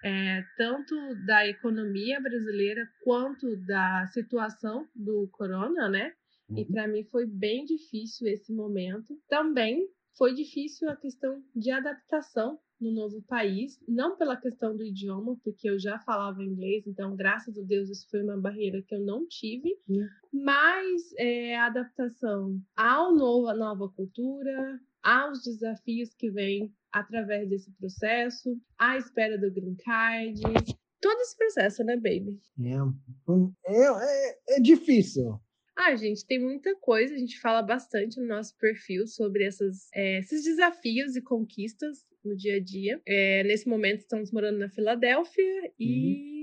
é, 0.02 0.42
tanto 0.56 0.94
da 1.26 1.46
economia 1.46 2.20
brasileira 2.20 2.86
quanto 3.04 3.56
da 3.66 4.06
situação 4.08 4.86
do 4.94 5.28
corona, 5.32 5.88
né? 5.88 6.12
E 6.50 6.60
Uhum. 6.62 6.66
para 6.72 6.86
mim 6.88 7.04
foi 7.10 7.26
bem 7.26 7.64
difícil 7.64 8.28
esse 8.28 8.52
momento. 8.52 9.18
Também 9.28 9.84
foi 10.16 10.32
difícil 10.34 10.88
a 10.88 10.96
questão 10.96 11.42
de 11.54 11.70
adaptação 11.70 12.58
no 12.80 12.92
novo 12.92 13.22
país, 13.22 13.78
não 13.88 14.16
pela 14.18 14.36
questão 14.36 14.76
do 14.76 14.84
idioma, 14.84 15.36
porque 15.42 15.68
eu 15.68 15.78
já 15.78 15.98
falava 16.00 16.42
inglês, 16.42 16.86
então 16.86 17.16
graças 17.16 17.58
a 17.58 17.62
Deus 17.62 17.88
isso 17.88 18.06
foi 18.10 18.22
uma 18.22 18.38
barreira 18.38 18.82
que 18.86 18.94
eu 18.94 19.00
não 19.00 19.26
tive, 19.26 19.70
Hum. 19.88 20.06
mas 20.32 21.02
é, 21.18 21.56
a 21.56 21.66
adaptação 21.66 22.60
ao 22.76 23.14
novo, 23.14 23.48
à 23.48 23.54
nova 23.54 23.88
cultura, 23.88 24.78
aos 25.06 25.44
desafios 25.44 26.12
que 26.14 26.28
vêm 26.28 26.74
através 26.92 27.48
desse 27.48 27.70
processo, 27.78 28.60
à 28.76 28.96
espera 28.96 29.38
do 29.38 29.52
green 29.52 29.76
card, 29.76 30.40
todo 31.00 31.20
esse 31.20 31.36
processo, 31.36 31.84
né, 31.84 31.94
baby? 31.94 32.40
É, 32.60 33.72
é, 33.72 33.86
é, 33.86 34.56
é 34.56 34.60
difícil. 34.60 35.40
Ah, 35.78 35.94
gente, 35.94 36.26
tem 36.26 36.40
muita 36.40 36.74
coisa. 36.76 37.14
A 37.14 37.18
gente 37.18 37.38
fala 37.38 37.62
bastante 37.62 38.18
no 38.18 38.26
nosso 38.26 38.56
perfil 38.56 39.06
sobre 39.06 39.44
essas, 39.44 39.88
eh, 39.94 40.18
esses 40.18 40.42
desafios 40.42 41.14
e 41.14 41.22
conquistas 41.22 41.98
no 42.24 42.34
dia 42.34 42.56
a 42.56 42.60
dia. 42.60 43.00
Eh, 43.06 43.44
nesse 43.44 43.68
momento, 43.68 44.00
estamos 44.00 44.32
morando 44.32 44.58
na 44.58 44.70
Filadélfia 44.70 45.72
e 45.78 46.35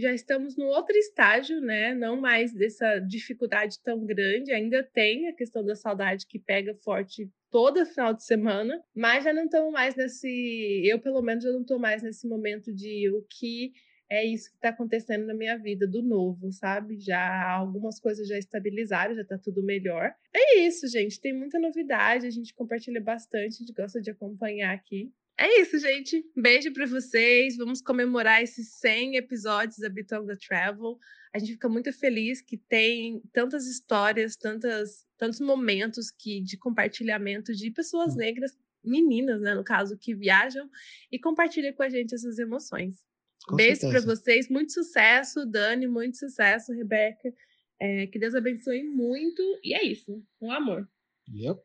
já 0.00 0.12
estamos 0.12 0.56
no 0.56 0.66
outro 0.66 0.96
estágio, 0.96 1.60
né? 1.60 1.94
Não 1.94 2.20
mais 2.20 2.52
dessa 2.52 2.98
dificuldade 2.98 3.80
tão 3.82 4.04
grande. 4.04 4.52
Ainda 4.52 4.82
tem 4.82 5.28
a 5.28 5.32
questão 5.32 5.64
da 5.64 5.74
saudade 5.74 6.26
que 6.26 6.38
pega 6.38 6.74
forte 6.74 7.30
todo 7.50 7.86
final 7.86 8.12
de 8.12 8.24
semana, 8.24 8.82
mas 8.94 9.24
já 9.24 9.32
não 9.32 9.44
estamos 9.44 9.72
mais 9.72 9.94
nesse. 9.94 10.82
Eu, 10.84 10.98
pelo 10.98 11.22
menos, 11.22 11.44
já 11.44 11.50
não 11.50 11.60
estou 11.60 11.78
mais 11.78 12.02
nesse 12.02 12.26
momento 12.26 12.74
de 12.74 13.08
o 13.10 13.24
que 13.30 13.72
é 14.10 14.24
isso 14.24 14.50
que 14.50 14.56
está 14.56 14.68
acontecendo 14.68 15.26
na 15.26 15.34
minha 15.34 15.56
vida 15.56 15.86
do 15.86 16.02
novo, 16.02 16.52
sabe? 16.52 16.98
Já 16.98 17.50
algumas 17.50 17.98
coisas 17.98 18.28
já 18.28 18.38
estabilizaram, 18.38 19.14
já 19.14 19.22
está 19.22 19.38
tudo 19.38 19.62
melhor. 19.62 20.14
É 20.32 20.60
isso, 20.60 20.86
gente. 20.88 21.20
Tem 21.20 21.32
muita 21.32 21.58
novidade, 21.58 22.26
a 22.26 22.30
gente 22.30 22.54
compartilha 22.54 23.00
bastante, 23.00 23.54
a 23.54 23.58
gente 23.58 23.72
gosta 23.72 24.00
de 24.00 24.10
acompanhar 24.10 24.74
aqui. 24.74 25.12
É 25.38 25.60
isso, 25.60 25.78
gente. 25.78 26.24
Beijo 26.36 26.72
para 26.72 26.86
vocês. 26.86 27.56
Vamos 27.56 27.80
comemorar 27.80 28.42
esses 28.42 28.78
100 28.78 29.16
episódios 29.16 29.78
da 29.78 29.88
Bitonga 29.88 30.36
Travel. 30.36 30.96
A 31.34 31.38
gente 31.38 31.52
fica 31.52 31.68
muito 31.68 31.92
feliz 31.92 32.40
que 32.40 32.56
tem 32.56 33.20
tantas 33.32 33.66
histórias, 33.66 34.36
tantas, 34.36 35.04
tantos 35.18 35.40
momentos 35.40 36.08
que 36.10 36.40
de 36.40 36.56
compartilhamento 36.56 37.52
de 37.52 37.72
pessoas 37.72 38.14
negras, 38.14 38.52
meninas, 38.84 39.40
né, 39.40 39.54
no 39.54 39.64
caso, 39.64 39.98
que 39.98 40.14
viajam 40.14 40.70
e 41.10 41.18
compartilham 41.18 41.72
com 41.72 41.82
a 41.82 41.88
gente 41.88 42.14
essas 42.14 42.38
emoções. 42.38 43.02
Com 43.48 43.56
Beijo 43.56 43.80
para 43.90 44.00
vocês, 44.00 44.48
muito 44.48 44.72
sucesso, 44.72 45.44
Dani, 45.44 45.88
muito 45.88 46.16
sucesso, 46.16 46.72
Rebeca. 46.72 47.32
É, 47.80 48.06
que 48.06 48.18
Deus 48.18 48.36
abençoe 48.36 48.84
muito. 48.84 49.42
E 49.64 49.74
é 49.74 49.84
isso, 49.84 50.22
um 50.40 50.52
amor. 50.52 50.88
Yep. 51.28 51.60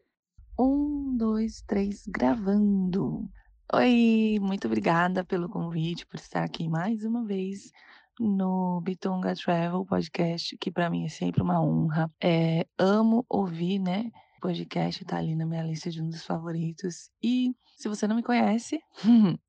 Um, 0.59 1.15
dois, 1.15 1.61
três, 1.67 2.03
gravando. 2.07 3.29
Oi, 3.71 4.39
muito 4.41 4.65
obrigada 4.65 5.23
pelo 5.23 5.47
convite, 5.47 6.03
por 6.07 6.15
estar 6.15 6.43
aqui 6.43 6.67
mais 6.67 7.05
uma 7.05 7.23
vez 7.23 7.71
no 8.19 8.81
Bitonga 8.81 9.35
Travel 9.35 9.85
Podcast, 9.85 10.57
que 10.57 10.71
para 10.71 10.89
mim 10.89 11.05
é 11.05 11.07
sempre 11.07 11.43
uma 11.43 11.61
honra. 11.61 12.11
É, 12.19 12.65
amo 12.79 13.23
ouvir, 13.29 13.77
né? 13.77 14.09
O 14.39 14.41
podcast 14.41 15.05
tá 15.05 15.17
ali 15.17 15.35
na 15.35 15.45
minha 15.45 15.61
lista 15.61 15.91
de 15.91 16.01
um 16.01 16.09
dos 16.09 16.25
favoritos. 16.25 17.11
E 17.21 17.53
se 17.77 17.88
você 17.88 18.07
não 18.07 18.15
me 18.15 18.23
conhece, 18.23 18.79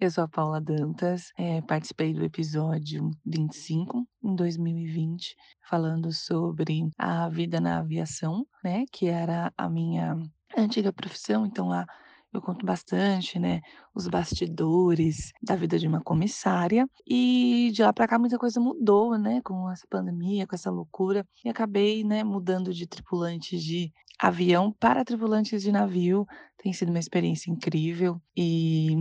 eu 0.00 0.10
sou 0.10 0.24
a 0.24 0.28
Paula 0.28 0.58
Dantas, 0.58 1.30
é, 1.36 1.60
participei 1.60 2.14
do 2.14 2.24
episódio 2.24 3.10
25 3.26 4.08
em 4.24 4.34
2020, 4.36 5.36
falando 5.68 6.10
sobre 6.14 6.88
a 6.96 7.28
vida 7.28 7.60
na 7.60 7.80
aviação, 7.80 8.46
né? 8.64 8.86
Que 8.90 9.08
era 9.08 9.52
a 9.54 9.68
minha 9.68 10.16
antiga 10.56 10.90
profissão, 10.90 11.44
então 11.44 11.68
lá 11.68 11.84
eu 12.32 12.40
conto 12.40 12.64
bastante, 12.64 13.38
né, 13.38 13.60
os 13.94 14.06
bastidores 14.08 15.32
da 15.42 15.56
vida 15.56 15.78
de 15.78 15.86
uma 15.88 16.00
comissária. 16.02 16.88
E 17.06 17.70
de 17.72 17.82
lá 17.82 17.92
para 17.92 18.06
cá 18.08 18.18
muita 18.18 18.38
coisa 18.38 18.60
mudou, 18.60 19.18
né, 19.18 19.40
com 19.44 19.70
essa 19.70 19.86
pandemia, 19.88 20.46
com 20.46 20.54
essa 20.54 20.70
loucura, 20.70 21.26
e 21.44 21.48
acabei, 21.48 22.04
né, 22.04 22.22
mudando 22.24 22.72
de 22.72 22.86
tripulantes 22.86 23.62
de 23.62 23.92
avião 24.18 24.72
para 24.72 25.04
tripulantes 25.04 25.62
de 25.62 25.72
navio. 25.72 26.26
Tem 26.62 26.72
sido 26.72 26.90
uma 26.90 26.98
experiência 26.98 27.50
incrível 27.50 28.20
e 28.36 28.94